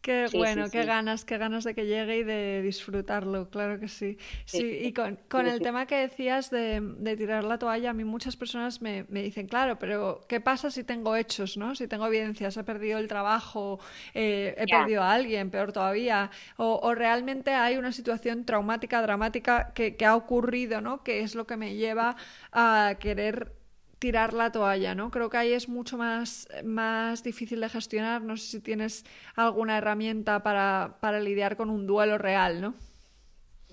[0.04, 4.18] Qué bueno, qué ganas, qué ganas de que llegue y de disfrutarlo, claro que sí.
[4.44, 8.04] Sí, y con, con el tema que decías de, de, tirar la toalla, a mí
[8.04, 11.74] muchas personas me, me, dicen, claro, pero ¿qué pasa si tengo hechos, no?
[11.74, 13.80] Si tengo evidencias, he perdido el trabajo,
[14.14, 19.72] eh, he perdido a alguien, peor todavía, o, o, realmente hay una situación traumática, dramática
[19.74, 21.02] que, que ha ocurrido, ¿no?
[21.02, 22.18] Que es lo que me lleva
[22.52, 23.63] a querer
[24.04, 25.10] tirar la toalla, ¿no?
[25.12, 28.22] Creo que ahí es mucho más, más difícil de gestionar.
[28.22, 32.74] No sé si tienes alguna herramienta para, para lidiar con un duelo real, ¿no?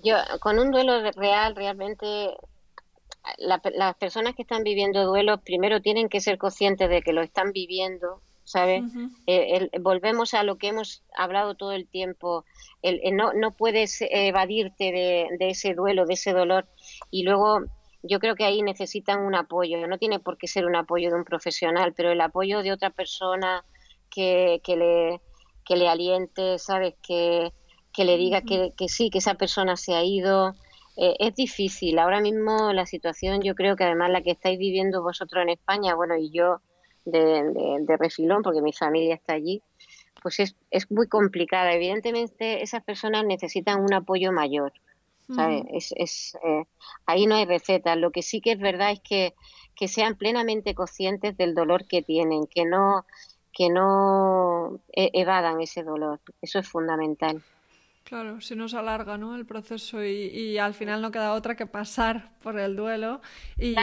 [0.01, 2.29] Yo, con un duelo real, realmente
[3.39, 7.51] las personas que están viviendo duelos primero tienen que ser conscientes de que lo están
[7.51, 8.83] viviendo, ¿sabes?
[9.27, 12.45] Eh, volvemos a lo que hemos hablado todo el tiempo.
[12.81, 16.69] El, no, no puedes evadirte de, de ese duelo, de ese dolor.
[17.09, 17.65] Y luego
[18.03, 19.85] yo creo que ahí necesitan un apoyo.
[19.87, 22.89] No tiene por qué ser un apoyo de un profesional, pero el apoyo de otra
[22.89, 23.63] persona
[24.09, 25.21] que, que, le,
[25.65, 26.95] que le aliente, ¿sabes?
[27.01, 27.51] Que,
[27.93, 30.55] que le diga que, que, sí, que esa persona se ha ido.
[30.97, 31.99] Eh, es difícil.
[31.99, 35.95] Ahora mismo la situación, yo creo que además la que estáis viviendo vosotros en España,
[35.95, 36.61] bueno, y yo
[37.05, 37.43] de,
[37.81, 39.61] de, refilón, porque mi familia está allí,
[40.21, 41.73] pues es, es muy complicada.
[41.73, 44.73] Evidentemente esas personas necesitan un apoyo mayor.
[45.71, 46.65] Es, es eh,
[47.05, 47.95] ahí no hay receta.
[47.95, 49.33] Lo que sí que es verdad es que,
[49.75, 53.05] que sean plenamente conscientes del dolor que tienen, que no,
[53.53, 56.19] que no e, evadan ese dolor.
[56.41, 57.41] Eso es fundamental.
[58.03, 59.35] Claro, si no se alarga ¿no?
[59.35, 63.21] el proceso y, y, al final no queda otra que pasar por el duelo
[63.57, 63.75] y,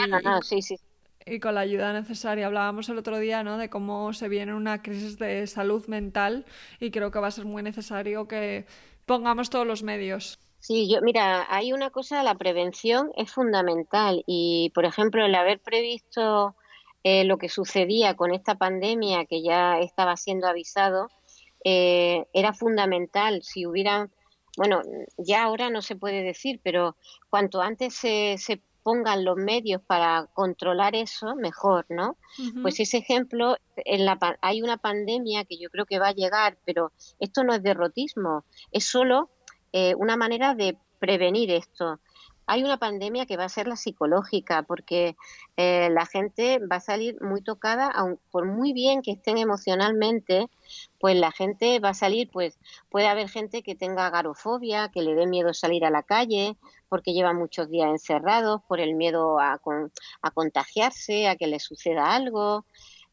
[0.43, 0.77] sí, sí.
[1.25, 2.47] y con la ayuda necesaria.
[2.47, 3.57] Hablábamos el otro día ¿no?
[3.57, 6.45] de cómo se viene una crisis de salud mental
[6.79, 8.67] y creo que va a ser muy necesario que
[9.07, 10.39] pongamos todos los medios.
[10.61, 15.61] Sí, yo, mira, hay una cosa, la prevención es fundamental y, por ejemplo, el haber
[15.61, 16.57] previsto
[17.05, 21.09] eh, lo que sucedía con esta pandemia que ya estaba siendo avisado,
[21.65, 23.43] eh, era fundamental.
[23.43, 24.11] Si hubieran,
[24.57, 24.83] bueno,
[25.17, 26.97] ya ahora no se puede decir, pero
[27.31, 32.17] cuanto antes se, se pongan los medios para controlar eso, mejor, ¿no?
[32.63, 36.59] Pues ese ejemplo, en la, hay una pandemia que yo creo que va a llegar,
[36.65, 39.31] pero esto no es derrotismo, es solo
[39.73, 42.01] eh, una manera de prevenir esto.
[42.51, 45.17] hay una pandemia que va a ser la psicológica, porque
[45.59, 50.49] eh, la gente va a salir muy tocada, aun por muy bien que estén emocionalmente,
[50.99, 52.59] pues la gente va a salir, pues
[52.89, 56.57] puede haber gente que tenga agarofobia, que le dé miedo salir a la calle,
[56.89, 59.61] porque lleva muchos días encerrados, por el miedo a,
[60.23, 62.65] a contagiarse, a que le suceda algo,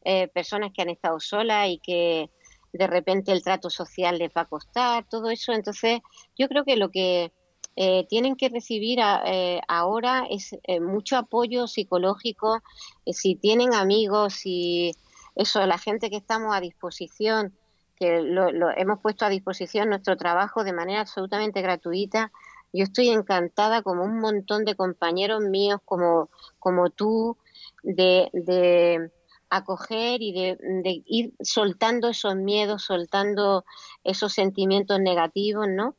[0.08, 2.30] eh, personas que han estado solas y que
[2.76, 5.52] de repente el trato social les va a costar, todo eso.
[5.52, 6.00] Entonces,
[6.38, 7.32] yo creo que lo que
[7.76, 12.62] eh, tienen que recibir eh, ahora es eh, mucho apoyo psicológico.
[13.06, 14.92] si tienen amigos, y
[15.34, 17.54] eso, la gente que estamos a disposición,
[17.96, 22.32] que lo, hemos puesto a disposición nuestro trabajo de manera absolutamente gratuita.
[22.72, 27.38] Yo estoy encantada, como un montón de compañeros míos, como, como tú,
[27.82, 29.10] de
[29.50, 33.64] acoger y de, de, ir soltando esos miedos, soltando
[34.04, 35.94] esos sentimientos negativos, ¿no?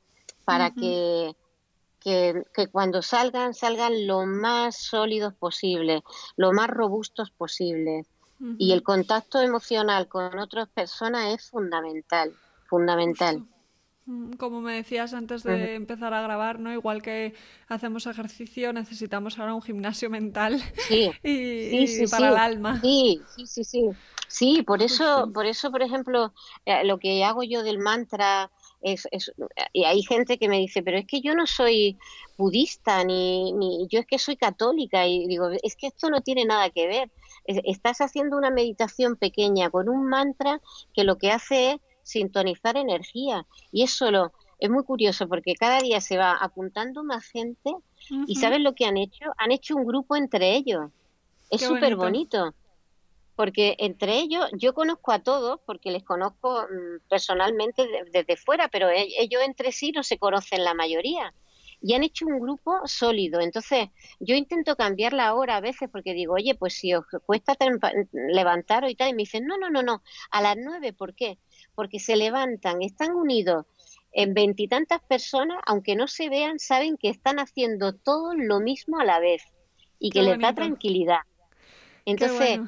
[0.46, 1.36] Para que,
[2.00, 6.04] que, cuando salgan, salgan lo más sólidos posible,
[6.36, 8.06] lo más robustos posible.
[8.60, 12.32] Y el contacto emocional con otras personas es fundamental,
[12.70, 13.44] fundamental.
[14.38, 16.72] Como me decías antes de empezar a grabar, ¿no?
[16.72, 17.34] Igual que
[17.68, 21.12] hacemos ejercicio, necesitamos ahora un gimnasio mental sí.
[21.24, 22.80] y, para el alma.
[22.82, 23.90] Sí, sí, sí, sí.
[24.30, 26.34] Sí, por eso, por eso, por ejemplo,
[26.66, 28.52] eh, lo que hago yo del mantra
[28.82, 29.32] es, es,
[29.74, 31.98] y hay gente que me dice, pero es que yo no soy
[32.38, 36.46] budista ni, ni yo es que soy católica y digo, es que esto no tiene
[36.46, 37.12] nada que ver.
[37.46, 40.62] Estás haciendo una meditación pequeña con un mantra
[40.94, 43.46] que lo que hace es sintonizar energía.
[43.72, 47.72] Y eso lo, es muy curioso porque cada día se va apuntando más gente
[48.26, 49.26] y ¿sabes lo que han hecho?
[49.38, 50.90] Han hecho un grupo entre ellos.
[51.50, 52.54] Es súper bonito.
[53.36, 58.90] Porque entre ellos, yo conozco a todos, porque les conozco mm, personalmente desde fuera, pero
[58.90, 61.34] e, ellos entre sí no se conocen la mayoría
[61.82, 63.40] y han hecho un grupo sólido.
[63.40, 63.90] Entonces,
[64.20, 67.56] yo intento cambiar la hora a veces porque digo, oye, pues si os cuesta
[68.12, 70.02] levantaros y tal, y me dicen, no, no, no, no,
[70.32, 71.38] a las nueve, ¿por qué?
[71.78, 73.68] Porque se levantan, están unidos
[74.12, 79.06] en veintitantas personas, aunque no se vean, saben que están haciendo todo lo mismo a
[79.06, 79.44] la vez
[80.00, 81.20] y que les da tranquilidad.
[82.04, 82.62] Entonces,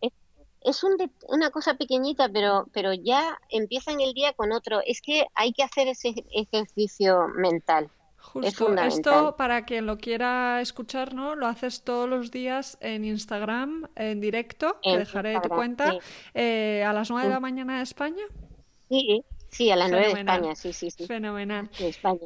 [0.00, 0.82] es,
[1.28, 4.80] una cosa pequeñita, pero, pero ya empiezan el día con otro.
[4.86, 7.90] Es que hay que hacer ese ejercicio mental.
[8.16, 11.36] Justo, esto para quien lo quiera escuchar, ¿no?
[11.36, 15.98] Lo haces todos los días en Instagram, en directo, que dejaré tu cuenta,
[16.32, 18.24] eh, a las nueve de la mañana de España.
[18.88, 21.06] Sí, sí, a las nueve de España, sí, sí, sí.
[21.06, 21.70] Fenomenal.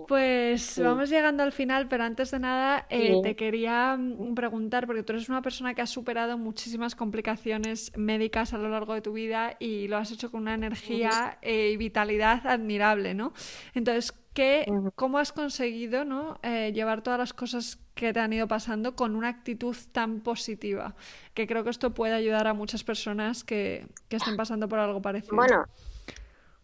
[0.07, 5.03] Pues vamos llegando al final, pero antes de nada eh, te quería mm, preguntar, porque
[5.03, 9.13] tú eres una persona que ha superado muchísimas complicaciones médicas a lo largo de tu
[9.13, 13.33] vida y lo has hecho con una energía eh, y vitalidad admirable, ¿no?
[13.75, 16.39] Entonces, ¿qué, ¿cómo has conseguido ¿no?
[16.43, 20.95] Eh, llevar todas las cosas que te han ido pasando con una actitud tan positiva?
[21.35, 25.03] Que creo que esto puede ayudar a muchas personas que, que estén pasando por algo
[25.03, 25.37] parecido.
[25.37, 25.65] Bueno,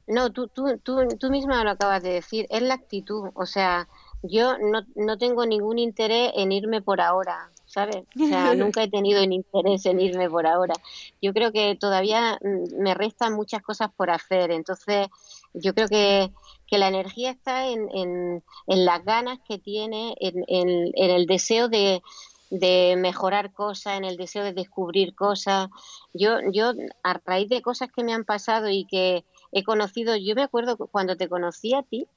[0.07, 3.31] no, tú, tú, tú, tú misma lo acabas de decir, es la actitud.
[3.35, 3.89] O sea,
[4.23, 8.05] yo no, no tengo ningún interés en irme por ahora, ¿sabes?
[8.21, 10.75] O sea, nunca he tenido un interés en irme por ahora.
[11.21, 14.51] Yo creo que todavía mm, me restan muchas cosas por hacer.
[14.51, 15.09] Entonces,
[15.55, 16.31] yo creo que,
[16.67, 21.27] que la energía está en, en, en las ganas que tiene, en, en, en el
[21.27, 22.03] deseo de,
[22.51, 25.69] de mejorar cosas, en el deseo de descubrir cosas.
[26.13, 29.25] Yo, yo, a raíz de cosas que me han pasado y que
[29.55, 32.09] he conocido, yo me acuerdo cuando te conocí a ti,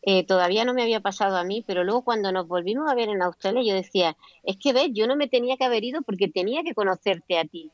[0.00, 3.10] eh, todavía no me había pasado a mí, pero luego cuando nos volvimos a ver
[3.10, 6.28] en Australia, yo decía, es que ves, yo no me tenía que haber ido porque
[6.28, 7.70] tenía que conocerte a ti.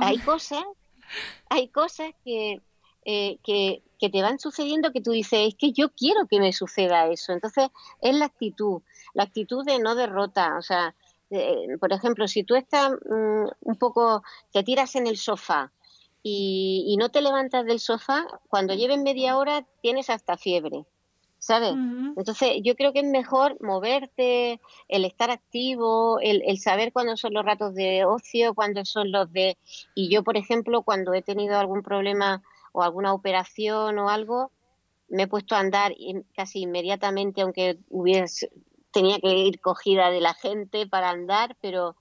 [0.00, 0.64] hay cosas,
[1.48, 2.60] hay cosas que,
[3.04, 6.52] eh, que, que, te van sucediendo que tú dices, es que yo quiero que me
[6.52, 7.32] suceda eso.
[7.32, 7.68] Entonces,
[8.00, 8.82] es la actitud,
[9.12, 10.56] la actitud de no derrota.
[10.58, 10.92] O sea,
[11.78, 15.70] por ejemplo, si tú estás mm, un poco, te tiras en el sofá
[16.26, 20.86] y, no te levantas del sofá, cuando lleves media hora tienes hasta fiebre,
[21.38, 21.74] ¿sabes?
[22.16, 24.58] Entonces yo creo que es mejor moverte,
[24.88, 29.30] el estar activo, el, el saber cuándo son los ratos de ocio, cuándo son los
[29.34, 29.58] de...
[29.94, 34.50] Y yo, por ejemplo, cuando he tenido algún problema o alguna operación o algo,
[35.10, 35.92] me he puesto a andar
[36.34, 38.50] casi inmediatamente, aunque hubiese,
[38.92, 41.96] tenía que ir cogida de la gente para andar, pero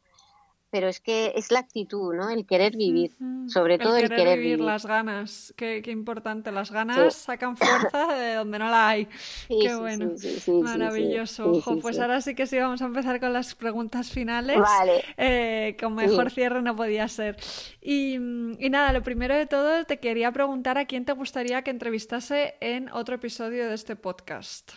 [0.74, 2.32] pero es que es la actitud, ¿no?
[2.32, 3.16] El querer vivir,
[3.48, 8.34] sobre todo el querer, vivir, Las ganas, qué, qué importante, las ganas sacan fuerza de
[8.34, 9.08] donde no la hay.
[9.48, 10.16] qué bueno,
[10.64, 11.52] maravilloso.
[11.52, 14.58] Ojo, pues ahora sí que sí vamos a empezar con las preguntas finales.
[14.58, 15.04] Vale.
[15.16, 17.38] Eh, con mejor cierre no podía ser.
[17.80, 21.70] Y, y nada, lo primero de todo te quería preguntar a quién te gustaría que
[21.70, 24.72] entrevistase en otro episodio de este podcast.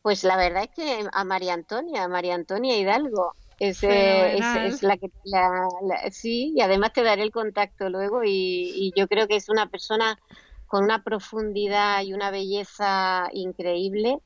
[0.00, 3.34] Pues la verdad es que a María Antonia, a María Antonia Hidalgo.
[3.60, 5.68] Es, es, la que la,
[6.10, 9.68] sí y además te daré el contacto luego y, y, yo creo que es una
[9.68, 10.18] persona
[10.66, 14.16] con una profundidad y una belleza increíble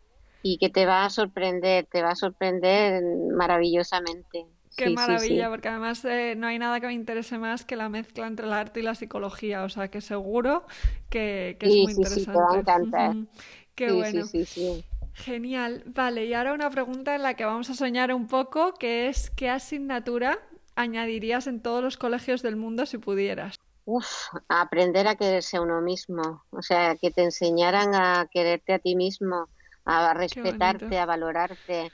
[0.42, 3.02] y que te va a sorprender te va a sorprender
[3.36, 7.88] maravillosamente Qué maravilla, porque además eh, no hay nada que me interese más que la
[7.88, 10.66] mezcla entre el arte y la psicología, o sea que seguro
[11.10, 12.20] que, es muy interesante.
[12.20, 13.16] Sí, te va a encantar.
[13.74, 14.24] Qué bueno.
[15.14, 15.82] Genial.
[15.86, 19.30] Vale, y ahora una pregunta en la que vamos a soñar un poco, que es
[19.30, 20.38] ¿qué asignatura
[20.76, 23.56] añadirías en todos los colegios del mundo si pudieras?
[23.86, 24.06] Uf,
[24.48, 28.96] aprender a quererse a uno mismo, o sea, que te enseñaran a quererte a ti
[28.96, 29.48] mismo,
[29.84, 31.92] a respetarte, a valorarte.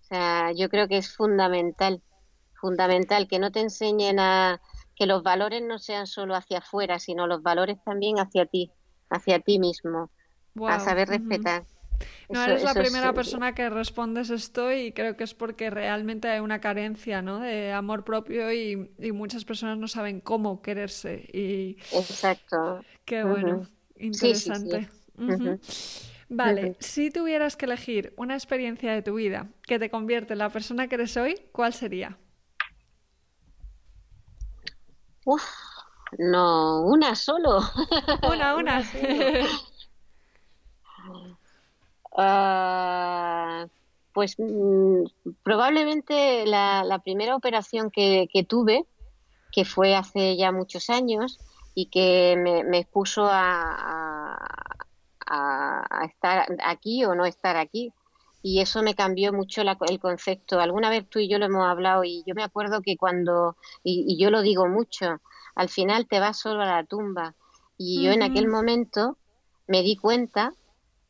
[0.00, 2.02] O sea, yo creo que es fundamental
[2.56, 4.60] fundamental, que no te enseñen a
[4.94, 8.72] que los valores no sean solo hacia afuera, sino los valores también hacia ti,
[9.10, 10.10] hacia ti mismo,
[10.66, 11.66] a saber respetar.
[12.28, 16.40] No eres la primera persona que respondes esto y creo que es porque realmente hay
[16.40, 17.40] una carencia ¿no?
[17.40, 21.28] de amor propio y, muchas personas no saben cómo quererse.
[21.32, 21.78] Y...
[21.92, 22.80] Exacto.
[23.04, 24.88] Qué bueno, interesante.
[26.28, 30.50] Vale, si tuvieras que elegir una experiencia de tu vida que te convierte en la
[30.50, 32.18] persona que eres hoy, ¿cuál sería?
[35.24, 35.42] Uf,
[36.18, 37.60] no, una solo.
[38.28, 38.82] Una, una.
[42.16, 43.66] Ah,
[44.12, 45.04] pues mm,
[45.42, 48.86] probablemente la, primera operación que, tuve,
[49.52, 51.38] que fue hace ya muchos años
[51.74, 54.38] y que me, expuso a,
[55.26, 57.92] a, estar aquí o no estar aquí.
[58.42, 60.60] Y eso me cambió mucho el concepto.
[60.60, 64.16] Alguna vez tú y yo lo hemos hablado y yo me acuerdo que cuando, y,
[64.18, 65.20] yo lo digo mucho,
[65.54, 67.34] al final te vas solo a la tumba.
[67.76, 69.18] Y yo en aquel momento
[69.66, 70.54] me di cuenta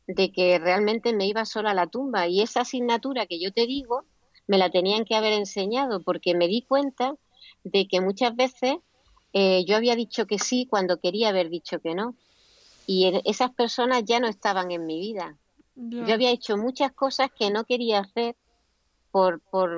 [0.07, 2.27] de que realmente me iba solo a la tumba.
[2.27, 4.05] Y esa asignatura que yo te digo,
[4.47, 7.15] me la tenían que haber enseñado porque me di cuenta
[7.63, 8.77] de que muchas veces
[9.33, 12.15] eh, yo había dicho que sí cuando quería haber dicho que no.
[12.85, 15.37] Y esas personas ya no estaban en mi vida.
[15.75, 18.35] Yo había hecho muchas cosas que no quería hacer
[19.11, 19.77] por, por,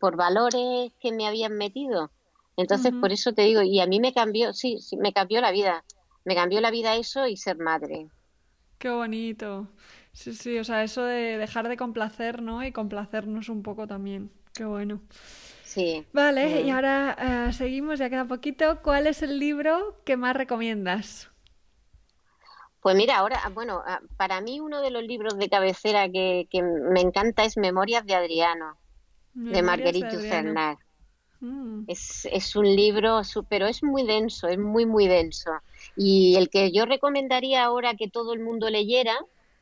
[0.00, 2.10] por valores que me habían metido.
[2.56, 5.52] Entonces, por eso te digo, y a mí me cambió, sí, sí, me cambió la
[5.52, 5.84] vida.
[6.24, 8.08] Me cambió la vida eso y ser madre.
[8.82, 9.68] Qué bonito.
[10.12, 12.64] Sí, sí, o sea, eso de dejar de complacer, ¿no?
[12.64, 14.32] Y complacernos un poco también.
[14.52, 15.00] Qué bueno.
[15.62, 16.04] Sí.
[16.12, 17.16] Vale, y ahora
[17.48, 18.82] eh, seguimos, ya queda poquito.
[18.82, 21.30] ¿Cuál es el libro que más recomiendas?
[22.80, 26.48] Pues mira, ahora, bueno, ah, para mí uno de los libros de cabecera que,
[26.90, 28.78] me encanta es Memorias de Adriano,
[29.32, 30.84] de Marguerite Fernández.
[31.38, 31.84] Mm.
[31.86, 35.52] Es, es, un libro, pero es muy denso, es muy, muy denso.
[35.96, 39.16] Y el que yo recomendaría ahora que todo el mundo leyera,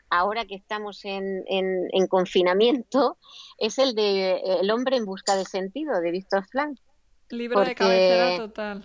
[0.08, 3.16] ahora que estamos en, en, confinamiento,
[3.58, 6.78] es el de El hombre en busca de sentido, de Víctor Frank.
[7.30, 8.84] Libro de cabecera total.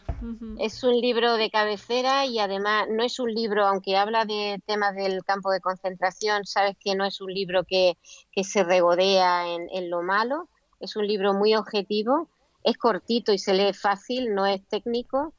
[0.60, 4.96] Es un libro de cabecera y además no es un libro, aunque habla de temas
[4.96, 7.98] del campo de concentración, sabes que no es un libro que,
[8.32, 10.48] que se regodea en, en lo malo,
[10.80, 12.30] es un libro muy objetivo
[12.66, 15.34] es cortito y se lee fácil, no es técnico.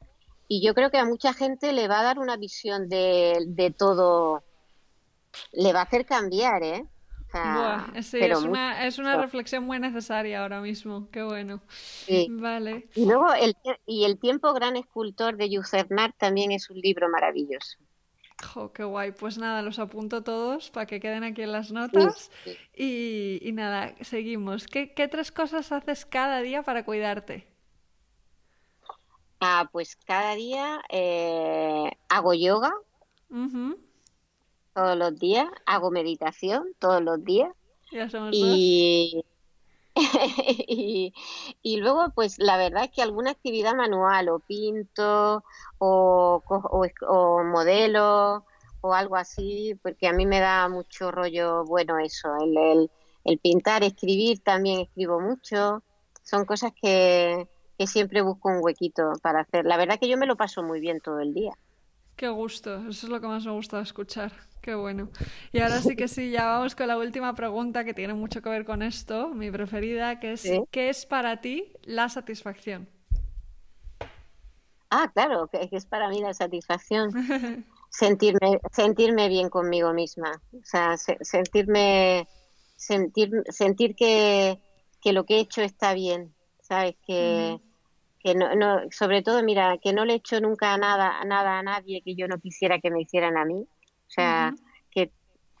[0.47, 3.71] Y yo creo que a mucha gente le va a dar una visión de, de
[3.71, 4.43] todo,
[5.51, 6.85] le va a hacer cambiar, ¿eh?
[8.01, 11.61] sí, es, una, es una reflexión muy necesaria ahora mismo, qué bueno.
[12.29, 12.87] Vale.
[12.95, 17.77] Y luego, el, y El tiempo gran escultor de Yucernat también es un libro maravilloso.
[18.43, 19.11] Jo, qué guay.
[19.11, 22.31] Pues nada, los apunto todos para que queden aquí en las notas.
[22.75, 24.67] Y, nada, seguimos.
[24.67, 27.47] ¿Qué, tres cosas haces cada día para cuidarte?
[29.39, 32.73] Ah, pues cada día eh, hago yoga
[34.73, 37.51] todos los días, hago meditación todos los días.
[37.91, 38.31] Ya somos
[40.67, 41.13] y,
[41.63, 45.43] y, luego, pues la verdad es que alguna actividad manual, o pinto,
[45.79, 48.45] o, o, modelo,
[48.81, 52.91] o algo así, porque a mí me da mucho rollo, bueno, eso, el,
[53.23, 55.81] el, pintar, escribir, también escribo mucho,
[56.23, 59.65] son cosas que, que siempre busco un huequito para hacer.
[59.65, 61.51] La verdad que yo me lo paso muy bien todo el día.
[62.15, 64.31] Qué gusto, eso es lo que más me gusta escuchar.
[64.61, 65.09] Qué bueno.
[65.53, 68.49] Y ahora sí que sí, ya vamos con la última pregunta que tiene mucho que
[68.49, 72.89] ver con esto, mi preferida, que es ¿qué es para ti la satisfacción?
[74.89, 77.11] Ah, claro, que es para mí la satisfacción.
[77.89, 80.41] sentirme, sentirme bien conmigo misma.
[80.53, 82.27] O sea, sentirme,
[82.75, 84.59] sentir, sentir que,
[85.01, 86.33] que lo que he hecho está bien.
[86.61, 86.95] ¿Sabes?
[87.05, 87.59] Que,
[88.27, 91.63] que no, no, sobre todo, mira, que no le he hecho nunca nada, nada a
[91.63, 93.55] nadie que yo no quisiera que me hicieran a mí.
[93.55, 94.53] O sea,
[94.91, 95.11] que,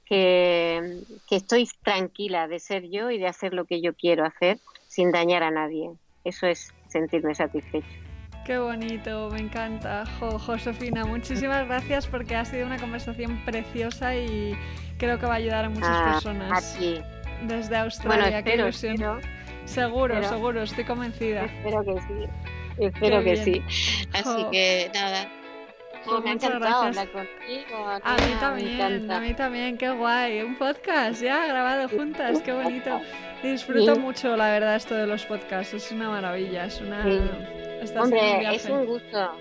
[0.05, 1.01] que,
[1.31, 4.59] estoy tranquila de ser yo y de hacer lo que yo quiero hacer
[4.89, 5.91] sin dañar a nadie.
[6.25, 7.87] Eso es sentirme satisfecho.
[8.45, 10.03] Qué bonito, me encanta.
[10.19, 14.57] Jo, Josefina, muchísimas gracias porque ha sido una conversación preciosa y
[14.97, 16.75] creo que va a ayudar a muchas ah, personas.
[16.75, 16.99] Aquí.
[17.43, 19.21] Desde Australia, qué ilusión.
[19.63, 21.45] seguro, seguro, estoy convencida.
[21.45, 22.47] Espero que sí.
[22.77, 23.63] Espero que sí.
[24.13, 25.29] Así que nada,
[26.05, 27.87] pues me ha encantado hablar contigo.
[28.03, 30.41] A mí también, a mí también, qué guay.
[30.41, 33.01] Un podcast ya grabado juntas, qué bonito.
[33.43, 35.73] Disfruto mucho, la verdad, esto de los podcasts.
[35.73, 37.05] Es una maravilla, es una.
[37.99, 39.31] Hombre, es un gusto.